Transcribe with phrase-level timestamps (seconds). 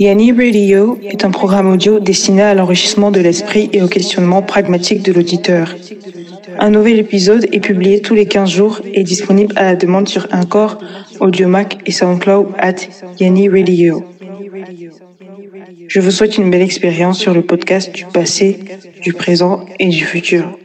[0.00, 5.02] Yanni Radio est un programme audio destiné à l'enrichissement de l'esprit et au questionnement pragmatique
[5.02, 5.74] de l'auditeur.
[6.58, 10.26] Un nouvel épisode est publié tous les 15 jours et disponible à la demande sur
[10.32, 10.78] Encore,
[11.20, 12.76] Audiomac et SoundCloud at
[13.18, 14.02] Yanni Radio.
[15.86, 18.58] Je vous souhaite une belle expérience sur le podcast du passé,
[19.02, 20.56] du présent et du futur.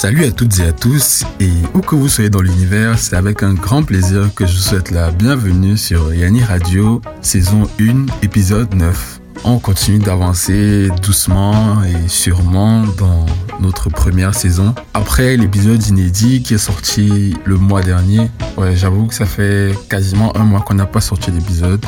[0.00, 3.42] Salut à toutes et à tous, et où que vous soyez dans l'univers, c'est avec
[3.42, 8.72] un grand plaisir que je vous souhaite la bienvenue sur Yanni Radio, saison 1, épisode
[8.76, 9.20] 9.
[9.42, 13.26] On continue d'avancer doucement et sûrement dans
[13.60, 14.72] notre première saison.
[14.94, 20.30] Après l'épisode inédit qui est sorti le mois dernier, ouais, j'avoue que ça fait quasiment
[20.36, 21.84] un mois qu'on n'a pas sorti d'épisode.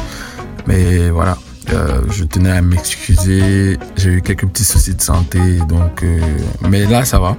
[0.66, 1.38] Mais voilà,
[1.72, 3.78] euh, je tenais à m'excuser.
[3.96, 6.02] J'ai eu quelques petits soucis de santé, donc.
[6.02, 6.18] Euh,
[6.68, 7.36] mais là, ça va.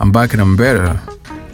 [0.00, 0.92] I'm back and I'm better.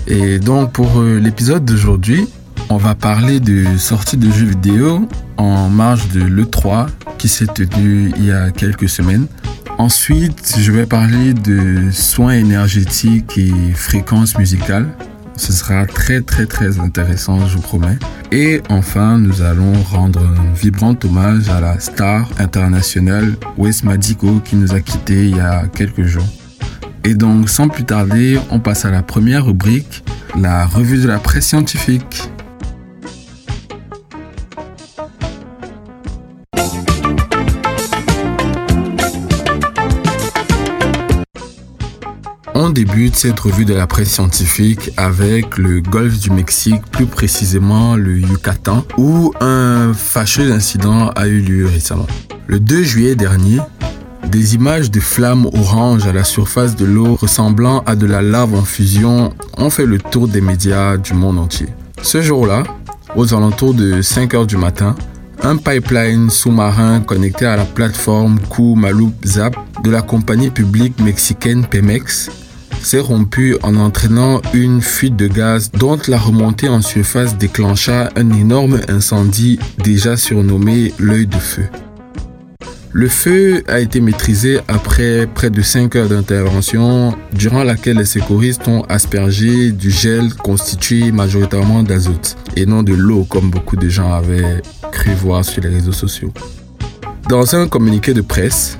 [0.06, 2.28] Et donc, pour euh, l'épisode d'aujourd'hui,
[2.68, 6.86] on va parler de sortie de jeux vidéo en marge de l'E3
[7.18, 9.26] qui s'est tenu il y a quelques semaines.
[9.78, 14.88] Ensuite, je vais parler de soins énergétiques et fréquences musicales.
[15.36, 17.98] Ce sera très très très intéressant, je vous promets.
[18.32, 24.56] Et enfin, nous allons rendre un vibrant hommage à la star internationale Wes Madiko qui
[24.56, 26.26] nous a quittés il y a quelques jours.
[27.04, 30.02] Et donc, sans plus tarder, on passe à la première rubrique,
[30.36, 32.28] la revue de la presse scientifique.
[42.76, 48.18] Débute cette revue de la presse scientifique avec le golfe du Mexique, plus précisément le
[48.18, 52.06] Yucatan, où un fâcheux incident a eu lieu récemment.
[52.46, 53.60] Le 2 juillet dernier,
[54.30, 58.54] des images de flammes oranges à la surface de l'eau ressemblant à de la lave
[58.54, 61.68] en fusion ont fait le tour des médias du monde entier.
[62.02, 62.62] Ce jour-là,
[63.14, 64.96] aux alentours de 5 heures du matin,
[65.42, 72.28] un pipeline sous-marin connecté à la plateforme Kumalup Zap de la compagnie publique mexicaine Pemex
[72.82, 78.30] s'est rompu en entraînant une fuite de gaz dont la remontée en surface déclencha un
[78.32, 81.64] énorme incendie déjà surnommé l'œil de feu.
[82.92, 88.66] Le feu a été maîtrisé après près de 5 heures d'intervention, durant laquelle les secouristes
[88.68, 94.14] ont aspergé du gel constitué majoritairement d'azote et non de l'eau comme beaucoup de gens
[94.14, 96.32] avaient cru voir sur les réseaux sociaux.
[97.28, 98.78] Dans un communiqué de presse,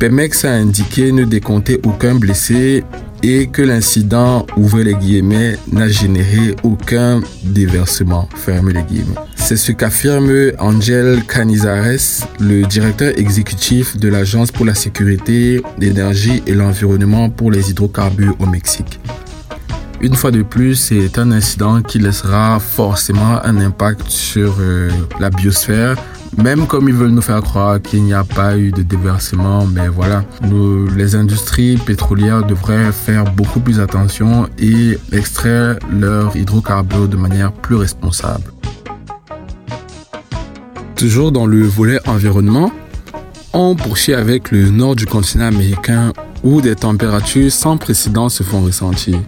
[0.00, 2.82] Pemex a indiqué ne décompter aucun blessé
[3.24, 9.14] et que l'incident, ouvrez les guillemets, n'a généré aucun déversement, fermez les guillemets.
[9.34, 16.52] C'est ce qu'affirme Angel Canizares, le directeur exécutif de l'Agence pour la sécurité, l'énergie et
[16.52, 19.00] l'environnement pour les hydrocarbures au Mexique.
[20.02, 25.30] Une fois de plus, c'est un incident qui laissera forcément un impact sur euh, la
[25.30, 25.96] biosphère,
[26.42, 29.88] même comme ils veulent nous faire croire qu'il n'y a pas eu de déversement, mais
[29.88, 30.24] voilà,
[30.96, 37.76] les industries pétrolières devraient faire beaucoup plus attention et extraire leurs hydrocarbures de manière plus
[37.76, 38.44] responsable.
[40.96, 42.70] Toujours dans le volet environnement,
[43.52, 46.12] on poursuit avec le nord du continent américain
[46.42, 49.18] où des températures sans précédent se font ressentir.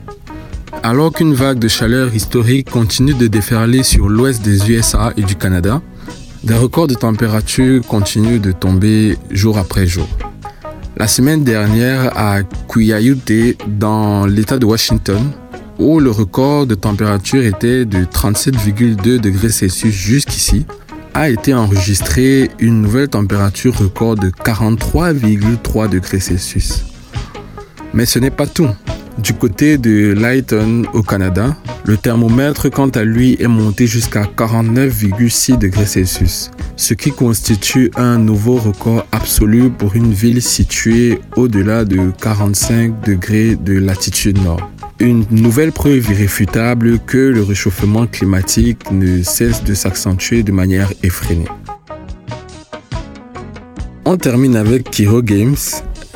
[0.82, 5.34] Alors qu'une vague de chaleur historique continue de déferler sur l'ouest des USA et du
[5.34, 5.80] Canada,
[6.46, 10.08] des records de température continuent de tomber jour après jour.
[10.96, 15.32] La semaine dernière à Cuyayute, dans l'État de Washington,
[15.80, 20.66] où le record de température était de 37,2 degrés Celsius jusqu'ici,
[21.14, 26.84] a été enregistré une nouvelle température record de 43,3 degrés Celsius.
[27.92, 28.68] Mais ce n'est pas tout.
[29.18, 35.58] Du côté de Lighton au Canada, le thermomètre quant à lui est monté jusqu'à 49,6
[35.58, 42.12] degrés Celsius, ce qui constitue un nouveau record absolu pour une ville située au-delà de
[42.20, 44.70] 45 degrés de latitude nord.
[45.00, 51.48] Une nouvelle preuve irréfutable que le réchauffement climatique ne cesse de s'accentuer de manière effrénée.
[54.04, 55.56] On termine avec Kiro Games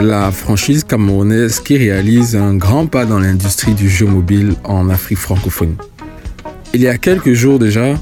[0.01, 5.19] la franchise camerounaise qui réalise un grand pas dans l'industrie du jeu mobile en Afrique
[5.19, 5.75] francophone.
[6.73, 7.95] Il y a quelques jours déjà,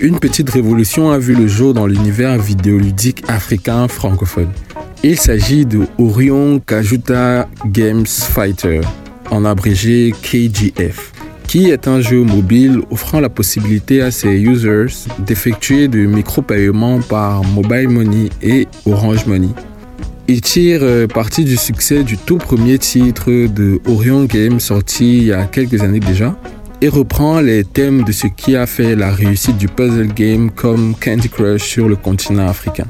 [0.00, 4.50] une petite révolution a vu le jour dans l'univers vidéoludique africain francophone.
[5.02, 8.80] Il s'agit de Orion Kajuta Games Fighter,
[9.30, 11.12] en abrégé KGF,
[11.46, 14.86] qui est un jeu mobile offrant la possibilité à ses users
[15.18, 19.50] d'effectuer de micro-paiements par Mobile Money et Orange Money.
[20.26, 25.24] Il tire euh, parti du succès du tout premier titre de Orion Games sorti il
[25.24, 26.34] y a quelques années déjà
[26.80, 30.94] et reprend les thèmes de ce qui a fait la réussite du puzzle game comme
[30.98, 32.86] Candy Crush sur le continent africain.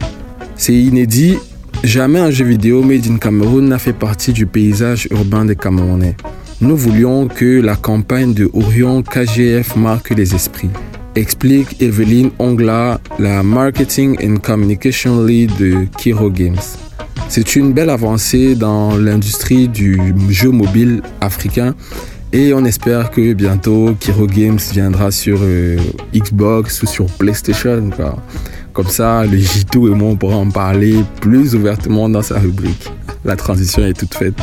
[0.54, 1.36] C'est inédit,
[1.82, 6.16] jamais un jeu vidéo made in Cameroun n'a fait partie du paysage urbain des Camerounais.
[6.60, 10.70] Nous voulions que la campagne de Orion KGF marque les esprits,
[11.16, 16.83] explique Eveline Ongla, la Marketing and Communication Lead de Kiro Games.
[17.36, 21.74] C'est une belle avancée dans l'industrie du jeu mobile africain
[22.32, 25.76] et on espère que bientôt Kiro Games viendra sur euh,
[26.14, 27.90] Xbox ou sur PlayStation.
[28.72, 32.88] Comme ça, le J2 et moi on pourra en parler plus ouvertement dans sa rubrique.
[33.24, 34.38] La transition est toute faite.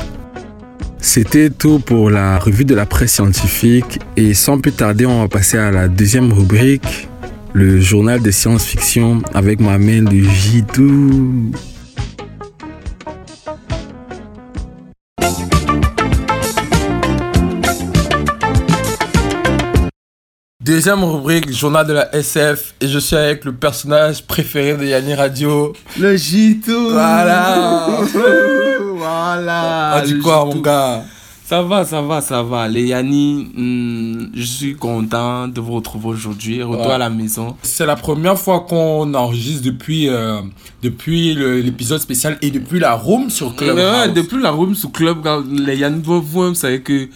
[1.00, 5.30] C'était tout pour la revue de la presse scientifique et sans plus tarder, on va
[5.30, 7.08] passer à la deuxième rubrique,
[7.54, 11.71] le journal de science-fiction avec ma main de J2.
[20.72, 25.14] Deuxième rubrique, journal de la SF, et je suis avec le personnage préféré de Yanni
[25.14, 25.74] Radio.
[26.00, 28.00] Le J2 Voilà
[28.96, 31.04] Voilà Ah, du quoi, mon gars?
[31.44, 32.70] Ça va, ça va, ça va.
[32.70, 36.64] Les Yanni, hmm, je suis content de vous retrouver aujourd'hui.
[36.64, 36.94] Retour Ouais.
[36.94, 37.58] à la maison.
[37.64, 40.40] C'est la première fois qu'on enregistre depuis, euh,
[40.82, 43.54] depuis l'épisode spécial et depuis la room sur.
[43.60, 45.18] Mais ouais, depuis la room sous Club,
[45.52, 47.10] les Yanni, vous, vous savez que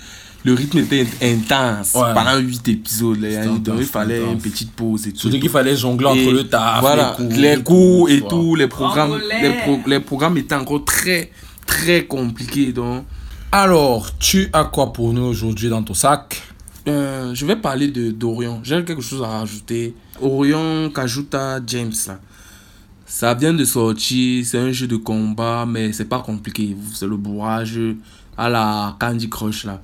[0.46, 2.14] le rythme était intense Ouais.
[2.14, 3.20] pendant 8 épisodes.
[3.20, 4.34] Donc il intense, fallait intense.
[4.34, 5.20] une petite pause et tout.
[5.20, 8.56] Surtout qu'il fallait jongler entre Et le taf, voilà, les cours, les cours et tout,
[8.56, 11.32] les programmes, les, pro- les programmes étaient encore très,
[11.66, 12.72] très compliqués.
[12.72, 13.04] Donc,
[13.52, 16.42] Alors, tu as quoi pour nous aujourd'hui dans ton sac?
[16.88, 18.60] Euh, je vais parler de d'Orion.
[18.64, 19.96] J'ai quelque chose à rajouter.
[20.22, 22.20] Orion Kajuta James là.
[23.08, 26.76] Ça vient de sortir, c'est un jeu de combat, mais c'est pas compliqué.
[26.94, 27.80] C'est le bourrage
[28.38, 29.82] à la Candy Crush là.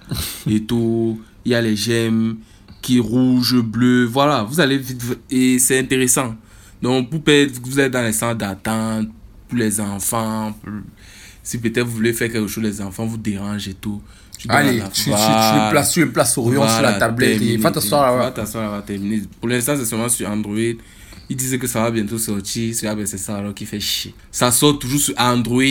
[0.50, 1.20] et tout.
[1.46, 2.38] Il y a les gemmes
[2.82, 4.06] qui rouge, bleu.
[4.06, 5.02] Voilà, vous allez vite.
[5.30, 6.36] Et c'est intéressant.
[6.82, 9.08] Donc, pour peut-être vous êtes dans les centres d'attente,
[9.48, 10.74] pour les enfants, pour-
[11.44, 14.02] si peut-être vous voulez faire quelque chose, les enfants vous dérangent et tout.
[14.38, 15.66] Tu Allez, la- tu, tu, tu Voilà.
[15.68, 18.12] le places, tu le places Orion sur la Voilà, tablette et terminé, va t'asseoir.
[18.14, 18.32] Va là-bas.
[18.32, 19.22] t'asseoir là-bas, terminé.
[19.40, 20.56] Pour l'instant, c'est seulement sur Android.
[21.32, 22.76] Ils disaient que ça va bientôt sortir.
[22.76, 24.14] C'est ah ça alors qui fait chier.
[24.32, 25.64] Ça sort toujours sur Android.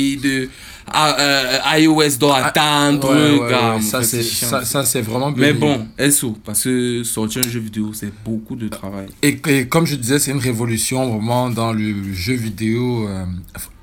[0.87, 3.11] ah, euh, iOS doit attendre.
[3.13, 5.87] Ouais, ouais, gars, ouais, ça, c'est, ça, ça, c'est vraiment Mais bien.
[5.99, 9.09] bon, SO, parce que sortir un jeu vidéo, c'est beaucoup de travail.
[9.21, 13.27] Et, et comme je disais, c'est une révolution vraiment dans le jeu vidéo euh,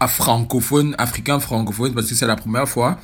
[0.07, 2.97] francophone, africain francophone, parce que c'est la première fois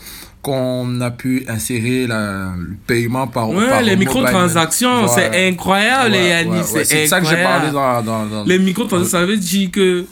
[0.44, 5.32] qu'on a pu insérer la, le paiement par Ouais, par les microtransactions, Voilà.
[5.32, 9.20] c'est incroyable, Ouais, Yannis, ouais, c'est ça que j'ai parlé dans, dans, dans- Les microtransactions,
[9.20, 10.06] ça veut dire que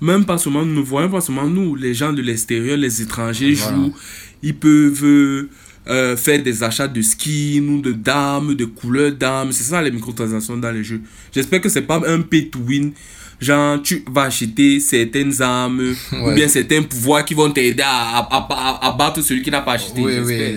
[0.00, 3.54] même pas seulement nous ne voyons pas seulement nous, les gens de l'extérieur, les étrangers
[3.54, 3.76] Voilà.
[3.76, 3.94] jouent,
[4.42, 5.48] ils peuvent
[5.88, 9.52] euh, faire des achats de skins ou de dames, de couleurs d'armes.
[9.52, 11.00] C'est ça les microtransactions dans les jeux.
[11.34, 12.92] J'espère que c'est pas un pay to win.
[13.40, 18.46] Genre, tu vas acheter certaines armes ou bien certains pouvoirs qui vont t'aider à, à,
[18.50, 20.00] à- à battre celui qui n'a pas acheté.
[20.00, 20.50] Oui, j'espère.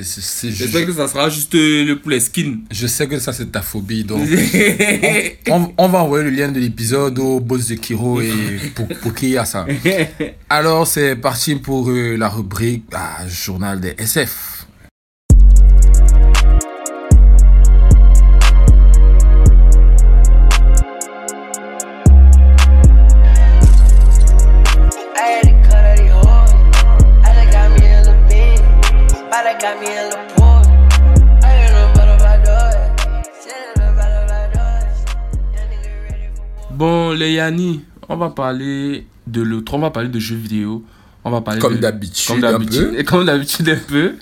[0.43, 2.57] oui, J'espère je, que ça sera juste euh, pour les skins.
[2.71, 4.21] je sais que ça c'est ta phobie, donc
[5.49, 8.31] on, on va envoyer le lien de l'épisode au boss de Kiro et
[8.75, 9.65] pour, pour qu'il y a ça.
[10.49, 14.60] Alors c'est parti pour euh, la rubrique ah, journal des SF.
[36.71, 40.83] Bon, les Yanni, on va parler de l'autre, on va parler de jeux vidéo.
[41.23, 42.89] On va parler Comme de- d'habitude, Comme un d'habitude.
[42.91, 42.99] peu.
[42.99, 44.15] Et comme d'habitude un peu.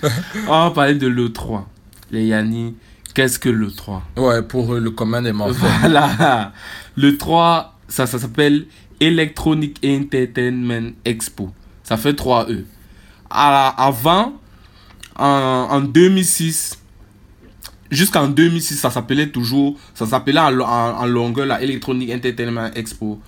[0.46, 1.62] on va parler de l'E3.
[2.10, 2.74] Les Yanni,
[3.14, 5.56] qu'est-ce que l'E3 Ouais, pour euh, le commun des mortels.
[5.80, 6.52] Voilà.
[6.96, 8.66] Le 3, ça, ça s'appelle
[9.00, 11.50] Electronic Entertainment Expo.
[11.84, 12.64] Ça fait 3E.
[13.30, 14.34] À la- avant,
[15.20, 16.78] en, en 2006,
[17.90, 20.64] jusqu'en 2006, ça s'appelait toujours, ça s'appelait en, en-
[21.00, 23.20] en longueur la Electronic Entertainment Expo.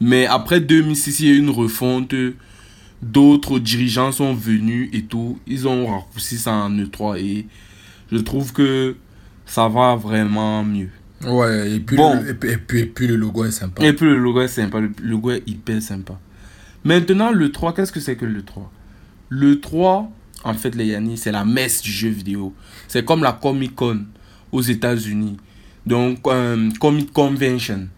[0.00, 2.14] Mais après 2006, il y a eu une refonte
[3.02, 5.38] d'autres dirigeants sont venus et tout.
[5.46, 7.46] Ils ont raccourci ça en E3 et
[8.10, 8.96] je trouve que
[9.46, 10.90] ça va vraiment mieux.
[11.24, 12.20] Ouais, et puis, Bon.
[12.20, 13.84] le, et, puis, et puis- et puis le logo est sympa.
[13.84, 16.18] Et puis le logo est sympa, le logo est hyper sympa.
[16.84, 18.70] Maintenant, le 3, qu'est-ce que c'est que le 3
[19.28, 20.10] Le 3,
[20.44, 22.54] en fait, les Yannis, c'est la messe du jeu vidéo.
[22.86, 24.04] C'est comme la Comic Con
[24.52, 25.36] aux États-Unis.
[25.86, 27.88] Donc, euh, Comic Convention.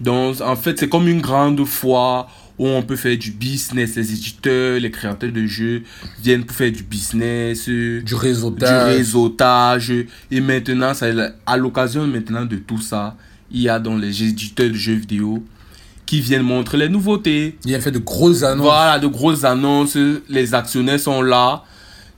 [0.00, 3.96] Donc, en fait, c'est comme une grande foire où on peut faire du business.
[3.96, 5.82] Les éditeurs, les créateurs de jeux
[6.22, 7.68] viennent pour faire du business.
[7.68, 8.94] euh, Du du réseautage.
[8.96, 9.92] réseautage.
[10.30, 11.06] Et maintenant, ça,
[11.46, 13.16] à l'occasion maintenant de tout ça,
[13.50, 15.42] il y a donc les éditeurs de jeux vidéo
[16.06, 17.58] qui viennent montrer les nouveautés.
[17.64, 18.62] Il a fait de grosses annonces.
[18.64, 19.98] Voilà, de grosses annonces,
[20.28, 21.64] les actionnaires sont là.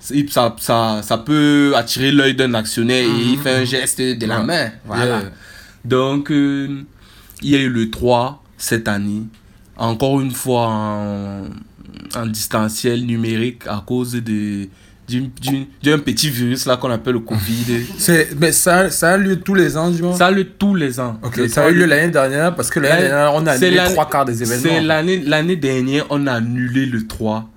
[0.00, 4.40] Ça, ça, ça peut attirer l'œil d'un actionnaire et il fait un geste de la
[4.40, 4.46] Ouais.
[4.46, 4.70] main.
[4.86, 5.04] Voilà.
[5.06, 5.22] Yeah.
[5.84, 6.82] Donc, euh,
[7.42, 9.22] il y a eu le 3 cette année.
[9.76, 11.44] Encore une fois en,
[12.14, 14.68] en distanciel numérique à cause de
[15.82, 17.86] d'un petit virus là qu'on appelle le Covid.
[18.38, 20.14] Mais ça, ça a lieu tous les ans, du moins.
[20.14, 21.18] ça a lieu tous les ans.
[21.22, 23.80] Ok, Le ça a eu lieu l'année dernière parce que l'année dernière, on a annulé
[23.86, 24.86] trois quarts des C'est événements.
[24.86, 27.48] l'année l'année dernière, on a annulé le 3.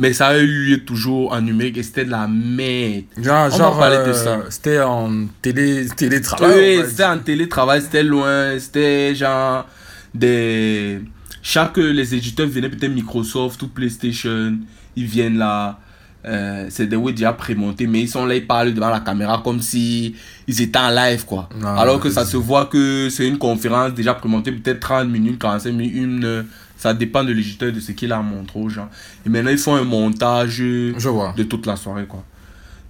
[0.00, 3.02] Mais ça a eu lieu toujours en numérique et c'était de la merde.
[3.20, 4.40] Genre, On genre parler de euh, ça.
[4.48, 6.78] c'était en télé, télétravail.
[6.78, 9.66] oui, c'était en télétravail, c'était loin, c'était genre
[10.14, 11.00] des...
[11.42, 14.56] Chaque, les éditeurs venaient peut-être Microsoft ou PlayStation,
[14.94, 15.80] ils viennent là,
[16.26, 19.40] euh, c'est des web déjà prémontés, mais ils sont là, ils parlent devant la caméra
[19.42, 20.14] comme si
[20.46, 21.48] ils étaient en live, quoi.
[21.64, 25.72] Alors que ça se voit que c'est une conférence déjà prémontée, peut-être 30 minutes, 45
[25.72, 26.46] minutes, une.
[26.76, 28.88] Ça dépend de l'éditeur, de ce qu'il a montré aux gens.
[29.26, 31.34] Et maintenant, ils font un montage Je vois.
[31.36, 32.24] de toute la soirée, quoi.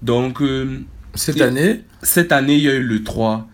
[0.03, 0.43] Donc...
[0.43, 0.81] euh,
[1.15, 3.49] Cette Et- année, cette année, il y a eu le 3.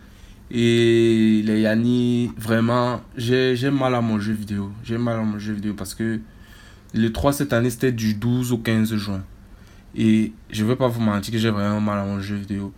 [0.51, 4.71] Et les Yanni, vraiment, j'ai j'ai mal à mon jeu vidéo.
[4.85, 6.19] J'ai mal à mon jeu vidéo parce que
[6.93, 9.23] le 3 cette année, c'était du 12 au 15 juin.
[9.97, 12.73] Et je ne vais pas vous mentir que j'ai vraiment mal à mon jeu vidéo.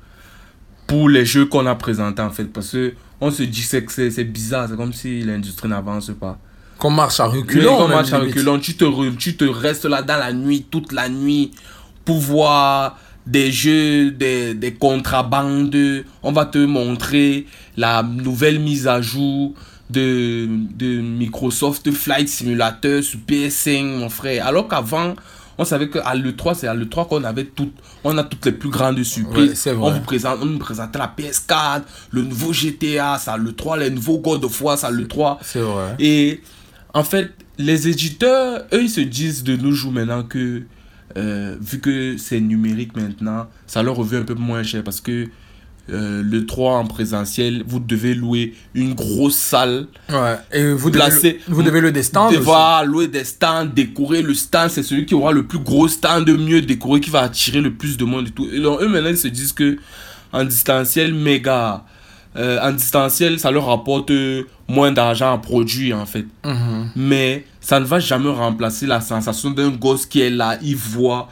[0.87, 2.44] Pour les jeux qu'on a présentés, en fait.
[2.44, 4.68] Parce que on se dit que c'est c'est bizarre.
[4.70, 6.38] C'est comme si l'industrie n'avance pas.
[6.78, 7.76] qu'on marche à reculons.
[7.78, 10.66] on même marche à reculons, tu te, re- tu te restes là dans la nuit,
[10.70, 11.50] toute la nuit,
[12.04, 16.04] pour voir des jeux, des, des contrabandes.
[16.23, 17.46] On va te montrer
[17.76, 19.54] la nouvelle mise à jour
[19.90, 20.46] de,
[20.76, 24.46] de Microsoft Flight Simulator sur PS5, mon frère.
[24.46, 25.16] Alors qu'avant,
[25.58, 27.70] on savait qu'à l'E3, c'est à l'E3 qu'on avait tout,
[28.04, 29.66] on a toutes les plus grandes surprises.
[29.66, 33.90] Ouais, on vous présente, on nous présentait la PS4, le nouveau GTA, ça l'E3, les
[33.90, 35.38] nouveaux God of War, ça l'E3.
[35.42, 35.96] C'est vrai.
[35.98, 36.42] Et
[36.94, 40.62] en fait, les éditeurs, eux, ils se disent de nos jours maintenant que,
[41.16, 45.28] euh, vu que c'est numérique maintenant, ça leur revient un peu moins cher parce que
[45.90, 50.37] euh, le 3 en présentiel, vous devez louer une grosse salle, Ouais.
[50.52, 52.31] Et vous devez, Placer- le, vous devez le destin.
[52.33, 56.25] devoir louer des stands, décorer le stand, c'est celui qui aura le plus gros stand
[56.25, 58.49] de mieux décoré qui va attirer le plus de monde et tout.
[58.52, 59.78] Et donc, eux maintenant, ils se disent que
[60.33, 61.85] en distanciel, méga.
[62.37, 66.90] euh, en distanciel, ça leur rapporte euh, moins d'argent à produire en fait Mhm.
[66.95, 71.28] mais ça ne va jamais remplacer la sensation d'un gosse qui est là, il voit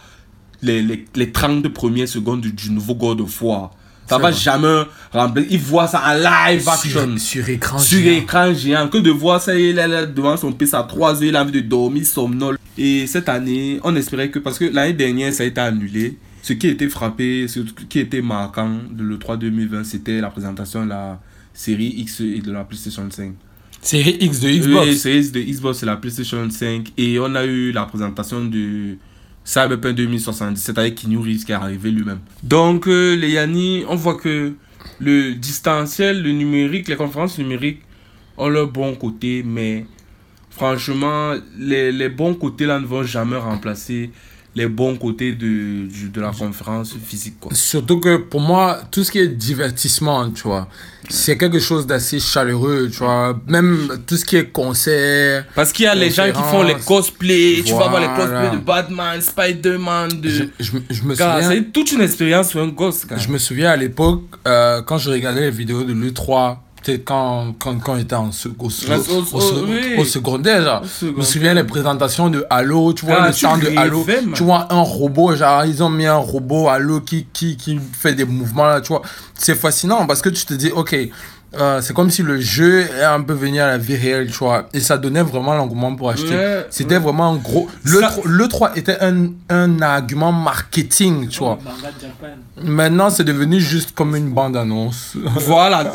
[0.63, 3.71] les, les, les 30 premières secondes du, du nouveau God of War.
[4.07, 4.39] Ça va vrai.
[4.39, 4.83] jamais
[5.13, 7.17] remplacer, il voit ça en live action.
[7.17, 7.79] Sur, sur écran.
[7.79, 8.17] Sur géant.
[8.17, 11.23] écran géant, que de voir ça, il est là devant son PC à 3 heures,
[11.23, 12.59] il a envie de dormir, somnole.
[12.77, 16.19] Et cette année, on espérait que, parce que l'année dernière, ça a été annulé.
[16.43, 20.91] Ce qui était frappé, ce qui était marquant de l'E3 2020, c'était la présentation de
[20.91, 21.19] la
[21.55, 23.33] série X et de la PlayStation 5.
[23.81, 24.87] Série X de Xbox.
[24.87, 26.93] Oui, c'est de Xbox et la PlayStation 5.
[26.99, 28.97] Et on a eu la présentation de
[29.45, 32.21] Cyberpunk 2077 avec Keanu Reeves qui est arrivé lui-même.
[32.43, 34.55] Donc, euh, les Yanni, on voit que
[35.01, 37.83] le distanciel, le numérique, les conférences numériques
[38.37, 39.87] ont leur bon côté, mais
[40.51, 44.11] franchement, les, les bons côtés là ne vont jamais remplacer
[44.57, 47.35] les bons côtés de, de la conférence physique.
[47.41, 47.53] Quoi.
[47.55, 50.69] Surtout que pour moi, tout ce qui est divertissement, tu vois,
[51.09, 53.39] c'est quelque chose d'assez chaleureux, tu vois.
[53.49, 55.45] Même tout ce qui est concert.
[55.55, 58.51] Parce qu'il y a les gens qui font les cosplays, tu vas voir les cosplays
[58.59, 60.29] de Batman, Spider-Man, de...
[60.31, 61.51] Je, je, me- je me Gars, souviens.
[61.51, 63.07] c'est toute une expérience pour un gosse.
[63.17, 67.55] Je me souviens à l'époque, euh, quand je regardais les vidéos de l'E3, peut-être quand,
[67.59, 72.93] quand, quand on était en, sec- au, secondaire, Je me souviens des présentations de Halo,
[72.93, 76.07] tu vois Ah, le stand de Halo, tu vois un robot, genre ils ont mis
[76.07, 79.03] un robot Halo qui, qui, qui fait des mouvements là, tu vois.
[79.37, 80.97] C'est fascinant parce que tu te dis, ok,
[81.59, 84.39] euh, c'est comme si le jeu est un peu venu à la vie réelle, tu
[84.39, 84.69] vois.
[84.73, 86.35] Et ça donnait vraiment l'engouement pour acheter.
[86.35, 87.01] Ouais, C'était ouais.
[87.01, 87.69] vraiment un gros.
[87.85, 91.59] Le, Ça- le 3 était un, un argument marketing, tu vois.
[92.63, 95.17] Maintenant, c'est devenu juste comme une bande-annonce.
[95.47, 95.93] Voilà,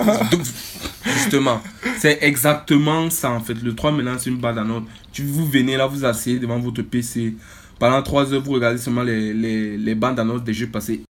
[1.06, 1.62] justement,
[2.00, 3.56] c'est exactement ça en fait.
[3.56, 4.84] Le 3 maintenant c'est une bande annonce.
[5.12, 7.36] Tu vous venez là, vous asseyez devant votre PC.
[7.80, 11.02] Pendant 3 heures, vous regardez seulement les, les, les bandes annonces des jeux passés.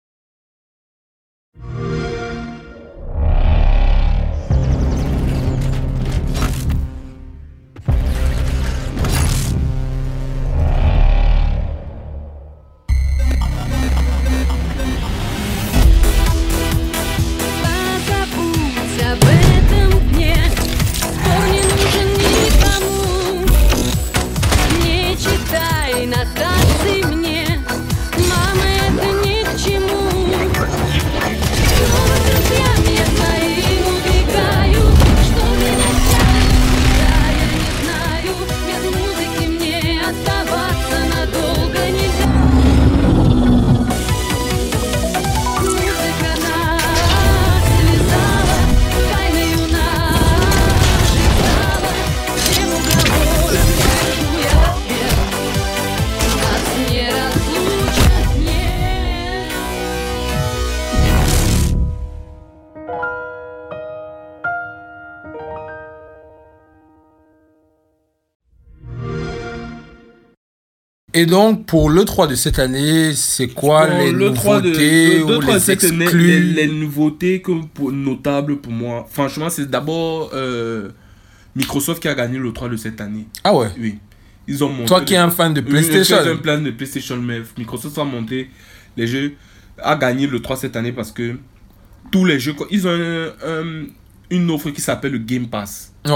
[71.19, 75.17] Et donc, pour le 3 de cette année, c'est quoi les le 3 de, nouveautés
[75.17, 79.49] le ou 3 de les exclus les, les nouveautés que pour- notables pour moi, franchement,
[79.49, 80.89] c'est d'abord euh,
[81.55, 83.25] Microsoft qui a gagné le 3 de cette année.
[83.43, 83.67] Ah ouais?
[83.79, 83.97] Oui.
[84.47, 84.85] Ils ont monté.
[84.85, 86.17] Toi qui es un fan de Oui, PlayStation.
[86.17, 88.49] je suis un plan de PlayStation, mais Microsoft a monté
[88.95, 89.33] les jeux,
[89.77, 91.35] a gagné le 3 cette année parce que
[92.11, 93.85] tous les jeux, ils ont un- un-
[94.29, 95.91] une offre qui s'appelle le Game Pass.
[96.05, 96.13] Ouais.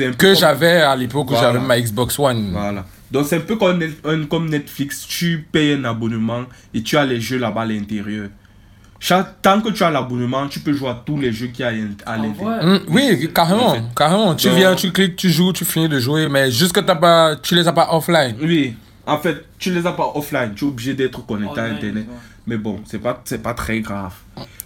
[0.00, 1.52] Un peu Que j'avais à l'époque où Voilà.
[1.52, 2.50] j'avais ma Xbox One.
[2.52, 2.84] Voilà.
[3.10, 3.80] Donc c'est un peu comme,
[4.28, 6.44] comme Netflix, tu payes un abonnement
[6.74, 8.28] et tu as les jeux là-bas à l'intérieur.
[8.98, 11.68] Chaque- Tant que tu as l'abonnement, tu peux jouer à tous les jeux qu'il y
[11.68, 11.72] a
[12.06, 12.64] à En l'intérieur.
[12.64, 13.82] vrai, Mm, oui, carrément, En fait.
[13.94, 14.34] carrément.
[14.34, 16.94] Tu Donc- viens, tu cliques, tu joues, tu finis de jouer, mais juste que t'as
[16.96, 18.34] pas, tu les as pas offline.
[18.42, 18.74] Oui,
[19.06, 22.06] en fait, tu les as pas offline, tu es obligé d'être connecté à Internet.
[22.08, 22.14] ouais.
[22.46, 24.14] Mais bon, c'est pas, c'est pas très grave.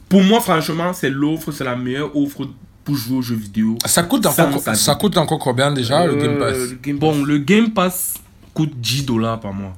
[0.08, 2.46] Pour moi, franchement, c'est l'offre, c'est la meilleure offre
[2.84, 3.76] pour jouer aux jeux vidéo.
[3.84, 4.74] Ça coûte encore, ça.
[4.74, 8.14] ça coûte encore combien déjà le Game Pass Euh, le Game Bon, le Game Pass
[8.54, 9.76] coûte 10 dollars par mois.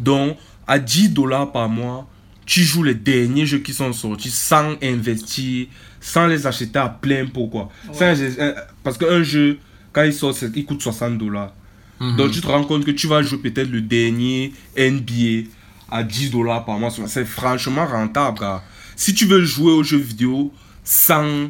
[0.00, 2.08] Donc, à 10 dollars par mois,
[2.46, 5.66] tu joues les derniers jeux qui sont sortis sans investir,
[6.00, 7.68] sans les acheter à plein pot, quoi.
[7.92, 9.58] Sans- euh, parce qu'un jeu,
[9.92, 11.52] quand il sort, il coûte 60 dollars.
[12.00, 12.16] Mhm.
[12.16, 15.48] Donc, tu te rends compte que tu vas jouer peut-être le dernier NBA
[15.90, 16.90] à 10 dollars par mois.
[17.06, 18.62] C'est franchement rentable, gars.
[18.96, 20.52] Si tu veux jouer aux jeux vidéo
[20.84, 21.48] sans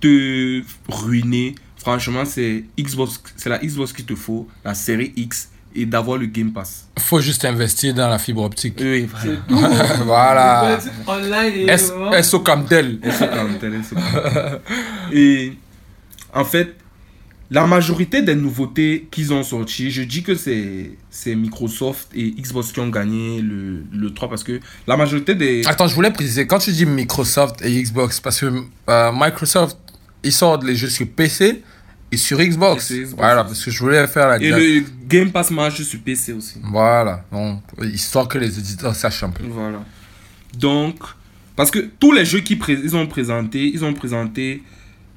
[0.00, 5.86] te ruiner, franchement, c'est Xbox, c'est la Xbox qu'il te faut, la série X, et
[5.86, 6.86] d'avoir le Game Pass.
[6.98, 8.74] Faut juste investir dans la fibre optique.
[8.80, 9.96] Oui, C'est voilà.
[9.96, 10.04] tout.
[10.04, 10.78] voilà.
[11.06, 12.98] Online et S- SO Camtel.
[13.02, 14.58] Et c'est quand même tel, c'est quand même.
[15.12, 15.52] Et
[16.34, 16.74] en fait,
[17.52, 22.70] la majorité des nouveautés qu'ils ont sorties, je dis que c'est c'est Microsoft et Xbox
[22.72, 25.66] qui ont gagné le, le 3 parce que la majorité des.
[25.66, 28.52] Attends, je voulais préciser, quand tu dis Microsoft et Xbox, parce que
[28.88, 29.76] euh, Microsoft,
[30.22, 31.62] ils sortent les jeux sur PC
[32.12, 32.84] et sur Xbox.
[32.84, 33.16] Et sur Xbox.
[33.18, 36.58] Voilà, parce que je voulais faire la Et le Game Pass marche sur PC aussi.
[36.62, 39.44] Voilà, donc, histoire que les éditeurs sachent un peu.
[39.46, 39.84] Voilà.
[40.58, 40.98] Donc,
[41.56, 44.62] parce que tous les jeux qu'ils ont présentés, ils ont présenté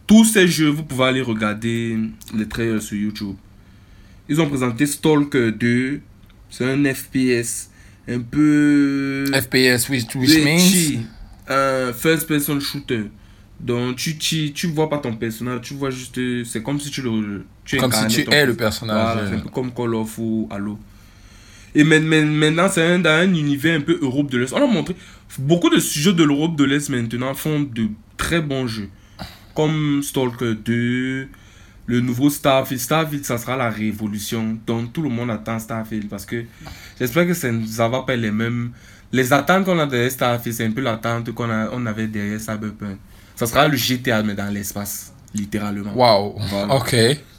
[0.06, 1.98] tous ces jeux, vous pouvez aller regarder
[2.36, 3.36] les trailers sur YouTube.
[4.30, 6.02] Ils ont présenté Stalker 2,
[6.50, 7.70] c'est un FPS
[8.08, 11.06] un peu FPS, which, which means...
[11.48, 13.06] un first person shooter.
[13.64, 17.02] Donc tu tu tu vois pas ton personnage, tu vois juste c'est comme si tu
[17.02, 19.16] le tu Comme si tu es le personnage.
[19.16, 20.78] Voilà, c'est un peu comme Call of ou Halo.
[21.76, 24.54] Et maintenant, c'est un, dans un univers un peu Europe de l'Est.
[24.54, 24.96] On a montré
[25.40, 28.90] beaucoup de sujets de l'Europe de l'Est maintenant font de très bons jeux.
[29.56, 31.28] Comme Stalker 2,
[31.88, 32.82] le nouveau Starfield.
[32.82, 34.58] Starfield, ça sera la révolution.
[34.68, 36.44] Donc tout le monde attend Starfield parce que
[37.00, 38.72] j'espère que ça ne va pas être les mêmes.
[39.12, 42.98] Les attentes qu'on a derrière Starfield, c'est un peu l'attente qu'on on avait derrière Cyberpunk.
[43.36, 45.94] Ça sera le GTA, mais dans l'espace, littéralement.
[45.96, 46.76] Wow, Voilà.
[46.76, 46.96] ok.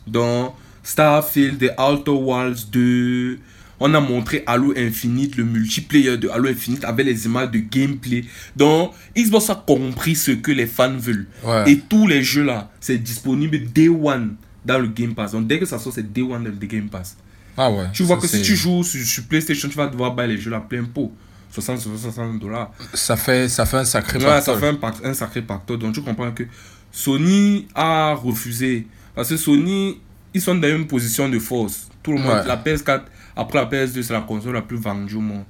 [0.07, 3.39] Dans Starfield, The Outer Wilds 2,
[3.81, 8.25] on a montré Halo Infinite, le multiplayer de Halo Infinite avec les images de gameplay.
[8.57, 11.27] Donc, Xbox a compris ce que les fans veulent.
[11.43, 11.71] Ouais.
[11.73, 15.33] Et tous les jeux là, c'est disponible Day One dans le Game Pass.
[15.33, 17.17] Donc, dès que ça sort, c'est Day One dans le Game Pass.
[17.57, 17.85] Ah ouais.
[17.93, 20.41] Tu vois ça, que si tu joues sur, sur PlayStation, tu vas devoir bailler les
[20.41, 21.13] jeux là plein pot.
[21.55, 22.71] 60, 60 dollars.
[22.95, 24.55] Ça fait, ça fait un sacré Ouais, pactole.
[24.55, 25.79] ça fait un, sacré pactole.
[25.79, 26.43] Donc tu comprends que
[26.91, 28.87] Sony a refusé.
[29.15, 30.01] Parce que Sony,
[30.33, 31.89] ils sont dans une position de force.
[32.03, 32.47] Tout le monde, Ouais.
[32.47, 33.03] la PS4,
[33.37, 35.45] après la PS2, c'est la console la plus vendue au monde.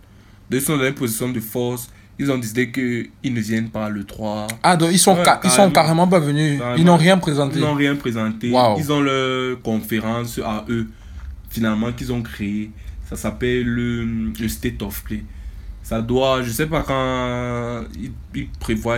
[0.50, 1.88] Donc, ils sont dans une position de force.
[2.18, 4.46] Ils ont décidé qu'ils ne viennent pas le 3.
[4.62, 6.06] Ah, donc ils sont, Ouais, ca- ils sont carrément.
[6.06, 6.58] pas venus.
[6.60, 6.76] Carrément.
[6.76, 7.56] Ils n'ont rien présenté.
[7.58, 8.50] Ils n'ont rien présenté.
[8.50, 8.76] Wow.
[8.78, 10.86] Ils ont leur conférence à eux,
[11.50, 12.70] finalement, qu'ils ont créé.
[13.08, 14.04] Ça s'appelle le,
[14.38, 15.24] le State of Play.
[15.84, 18.96] Ça doit, je sais pas quand ils, ils prévoient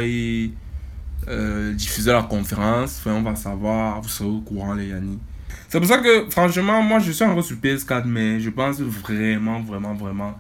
[1.28, 3.00] euh, diffuser la conférence.
[3.00, 5.18] Enfin, on va savoir, vous serez au courant, les Yanni.
[5.68, 9.60] C'est pour ça que, franchement, moi, je suis encore sur PS4, mais je pense vraiment,
[9.60, 10.34] vraiment, vraiment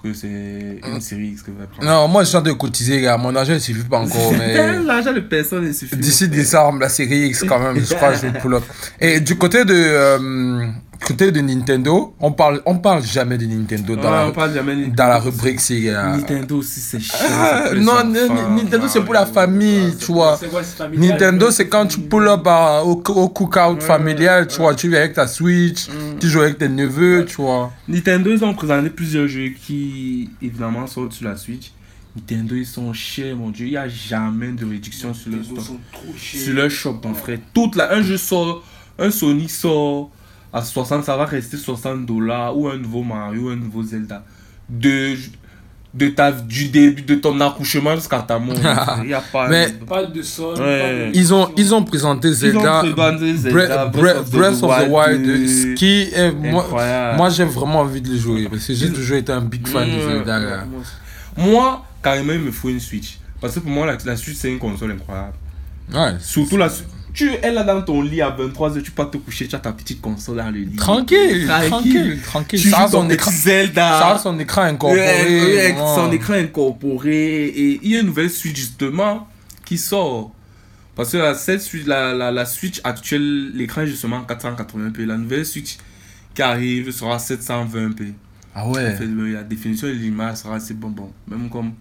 [0.00, 1.84] que c'est une série X que va prendre.
[1.84, 3.16] Non, moi je suis en train de cotiser, gars.
[3.16, 4.32] Mon argent ne suffit pas encore.
[4.38, 4.80] mais...
[4.84, 8.18] L'argent de personne ne suffit D'ici décembre, la série X, quand même, je crois que
[8.18, 8.62] je vais pull up.
[9.00, 10.68] Et du côté de, euh,
[11.06, 14.52] côté de Nintendo, on parle, on parle jamais de Nintendo dans, Ouais, la, on parle
[14.54, 15.88] jamais de dans la rubrique série.
[15.90, 16.16] euh.
[16.16, 17.16] Nintendo aussi, c'est chiant.
[17.30, 18.50] Ah, c'est les non, enfants.
[18.56, 20.36] Nintendo c'est pour la Ah, famille, tu vois.
[20.40, 24.46] C'est quoi, c'est familial Nintendo, c'est quand tu pull up à- au, au cookout familial,
[24.48, 26.18] tu vois, tu viens avec ta Switch, Mm.
[26.20, 27.72] tu joues avec tes neveux, tu vois.
[27.88, 31.72] Nintendo, ils ont présenté plusieurs jeux qui, évidemment, sortent sur la Switch.
[32.16, 33.66] Nintendo, ils sont chers, mon dieu.
[33.66, 35.76] Il n'y a jamais de réduction sur autres stock.
[36.16, 37.38] Sur leur shop, mon frère.
[37.54, 38.64] Toute la, un jeu sort,
[38.98, 40.10] un Sony sort
[40.52, 42.56] à 60, ça va rester 60 dollars.
[42.56, 44.24] Ou un nouveau Mario, ou un nouveau Zelda.
[44.68, 45.14] De,
[45.94, 48.54] de ta, du début de ton accouchement jusqu'à ta mort.
[49.02, 49.48] Il n'y a pas.
[49.48, 50.80] Mais- de- Pas de sol, Ouais.
[50.80, 54.62] pas de- Ils ont, ils ont présenté Ils ont Zelda, présenté Zelda, Bre- Bre- Breath
[54.62, 57.16] of the Wild, ce qui est, moi, Incroyable.
[57.16, 59.88] moi j'ai vraiment envie de le jouer, parce que j'ai toujours été un big fan
[59.88, 60.64] de Zelda,
[61.36, 63.18] moi carrément, il me faut une Switch.
[63.40, 65.32] Parce que pour moi, la, la Switch, c'est une console incroyable.
[65.94, 66.16] Ouais.
[66.20, 66.68] Surtout la
[67.18, 69.72] Tu es là dans ton lit à 23h, tu peux te coucher, tu as ta
[69.72, 70.76] petite console dans le lit.
[70.76, 72.20] Tranquille, Tranquille.
[72.22, 72.60] tranquille.
[72.60, 74.18] Tu joues ton écran, Zelda.
[74.22, 75.00] son écran incorporé.
[75.00, 77.46] Ouais, son écran incorporé.
[77.46, 79.26] Et il y a une nouvelle Switch justement
[79.64, 80.32] qui sort.
[80.94, 85.04] Parce que la, cette Switch, la, la, la Switch actuelle, l'écran est justement en 480p.
[85.04, 85.76] La nouvelle Switch
[86.34, 88.12] qui arrive sera 720p.
[88.54, 88.94] Ah ouais.
[88.94, 91.10] En fait, le- la définition de l'image sera assez bon, bon.
[91.26, 91.72] Même comme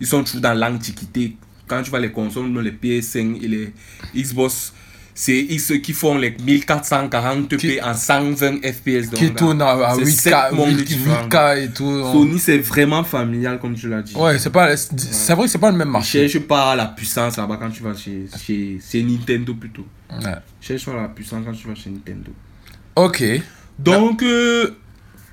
[0.00, 1.36] ils sont toujours dans l'antiquité.
[1.76, 3.72] Quand tu vois les consoles, même les PS5 et les
[4.14, 4.72] Xbox,
[5.14, 9.10] c'est ceux qui font les 1440p Qui- en 120 FPS.
[9.10, 9.34] donc, Qui gars.
[9.34, 11.28] tourne à, à C'est 8K, sept mondes 8K, différents.
[11.28, 12.02] 8K et tout.
[12.12, 14.14] Sony, c'est vraiment familial, comme tu l'as dit.
[14.16, 16.28] Ouais, c'est pas, c'est vrai que c'est pas le même marché.
[16.28, 19.86] cherche pas la puissance là-bas quand tu vas chez, chez, chez Nintendo plutôt.
[20.10, 20.34] Ouais.
[20.60, 22.30] Cherche pas la puissance quand tu vas chez Nintendo.
[22.96, 23.24] Ok.
[23.78, 24.70] Donc, euh,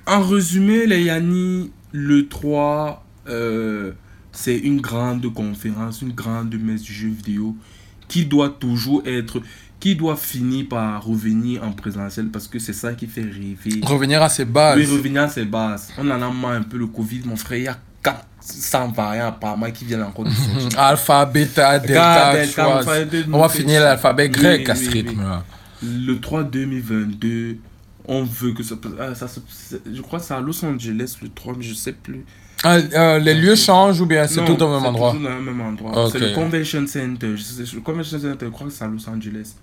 [0.06, 3.92] en résumé, les Yanni, le 3, euh,
[4.32, 7.56] c'est une grande conférence, une grande messe du jeu vidéo
[8.08, 9.40] qui doit toujours être,
[9.78, 13.80] qui doit finir par revenir en présentiel parce que c'est ça qui fait rêver.
[13.82, 14.78] Revenir à ses bases.
[14.78, 15.92] Oui, revenir à ses bases.
[15.98, 17.58] On en a marre un peu le Covid, mon frère.
[17.58, 20.78] Il y a 400 variants apparemment qui viennent encore de sortir.
[20.78, 25.02] Alpha, bêta, delta, delta, delta, On va finir l'alphabet Oui, grec à oui, ce oui.
[25.02, 25.44] rythme-là.
[25.82, 27.56] Le 3 2022,
[28.06, 28.74] on veut que ça,
[29.14, 29.26] ça
[29.92, 32.24] je crois que c'est à Los Angeles le 3, mais je sais plus.
[32.62, 35.42] Ah, euh, les lieux changent ou bien c'est tout au même endroit toujours dans le
[35.42, 36.04] même endroit.
[36.06, 36.12] Ok.
[36.12, 37.28] C'est le Convention Center.
[37.74, 39.54] Le Convention Center, je crois que c'est à Los Angeles.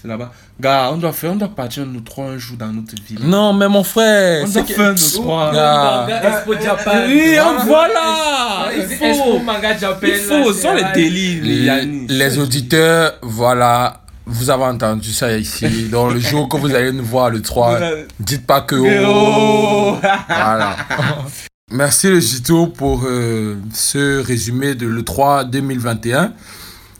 [0.00, 0.32] C'est là-bas.
[0.60, 3.20] Gars, on doit faire, on doit partir nous trois un jour dans notre ville.
[3.22, 5.52] Non, mais mon frère, on c'est doit que- faire nous trois.
[5.52, 6.90] Manga Expo Japan.
[7.06, 7.64] Oui, Voilà.
[7.64, 8.70] voilà.
[8.74, 9.38] Il Expo faut.
[9.38, 10.06] Manga Japan.
[10.08, 10.52] Il faut.
[10.52, 12.06] Ce sont les délires, les les, Yannis.
[12.08, 15.88] les auditeurs, voilà, vous avez entendu ça ici.
[15.90, 17.78] Dans le jour que vous allez nous voir le 3,
[18.18, 19.06] dites pas que oh.
[19.06, 19.96] Oh.
[20.26, 20.76] Voilà.
[21.72, 26.34] Merci le Gito pour euh, ce résumé de l'E3 2021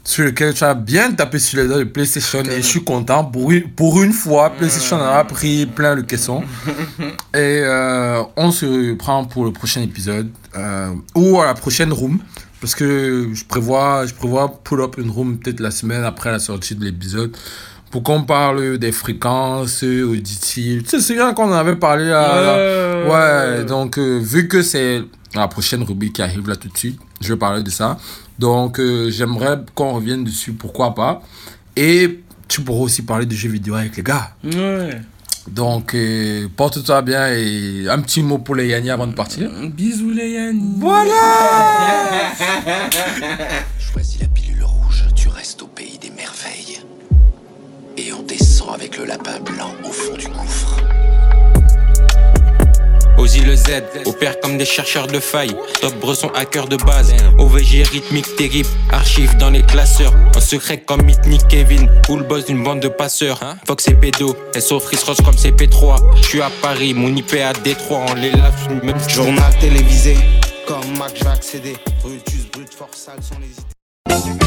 [0.03, 3.23] sur lequel tu as bien tapé sur les doigts de PlayStation et je suis content.
[3.23, 6.43] Pour une, pour une fois, PlayStation en a pris plein le caisson.
[7.35, 12.19] Et euh, on se reprend pour le prochain épisode euh, ou à la prochaine room.
[12.59, 16.39] Parce que je prévois, je prévois pull up une room peut-être la semaine après la
[16.39, 17.37] sortie de l'épisode
[17.93, 20.83] pour qu'on parle des fréquences auditives.
[20.83, 23.13] Tu sais, c'est bien qu'on en avait parlé à, Ouais.
[23.13, 25.03] Ouais, donc euh, vu que c'est
[25.35, 27.99] la prochaine rubrique qui arrive là tout de suite, je vais parler de ça.
[28.39, 31.23] Donc euh, j'aimerais qu'on revienne dessus, pourquoi pas.
[31.77, 34.31] Et tu pourras aussi parler de jeux vidéo avec les gars.
[34.43, 35.01] Ouais.
[35.51, 39.51] Donc euh, porte-toi bien et un petit mot pour les Yanni avant de partir.
[39.75, 40.81] Bisous les Yannis.
[43.79, 44.52] Choisis la pilule
[47.97, 50.77] Et on descend avec le lapin blanc au fond du gouffre.
[53.19, 55.55] Ozzy le Z, opère comme des chercheurs de failles.
[55.81, 57.15] Top Bresson, hacker de base.
[57.39, 60.13] OVG rythmique terrible, archive dans les classeurs.
[60.35, 63.41] En secret comme Mythic Kevin, ou le boss d'une bande de passeurs.
[63.67, 66.17] Fox et Pédo, SO Freeze Ross comme CP3.
[66.17, 68.07] Je suis à Paris, mon IP à Détroit.
[68.09, 70.17] On les lave, même Journal télévisé,
[70.67, 71.77] comme Mac, je vais accéder.
[72.03, 74.42] Brutus, brute, force sale, sans hésiter.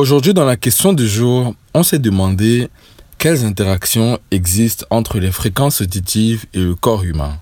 [0.00, 2.70] Aujourd'hui, dans la question du jour, on s'est demandé
[3.18, 7.34] quelles interactions existent entre les fréquences auditives et le corps humain.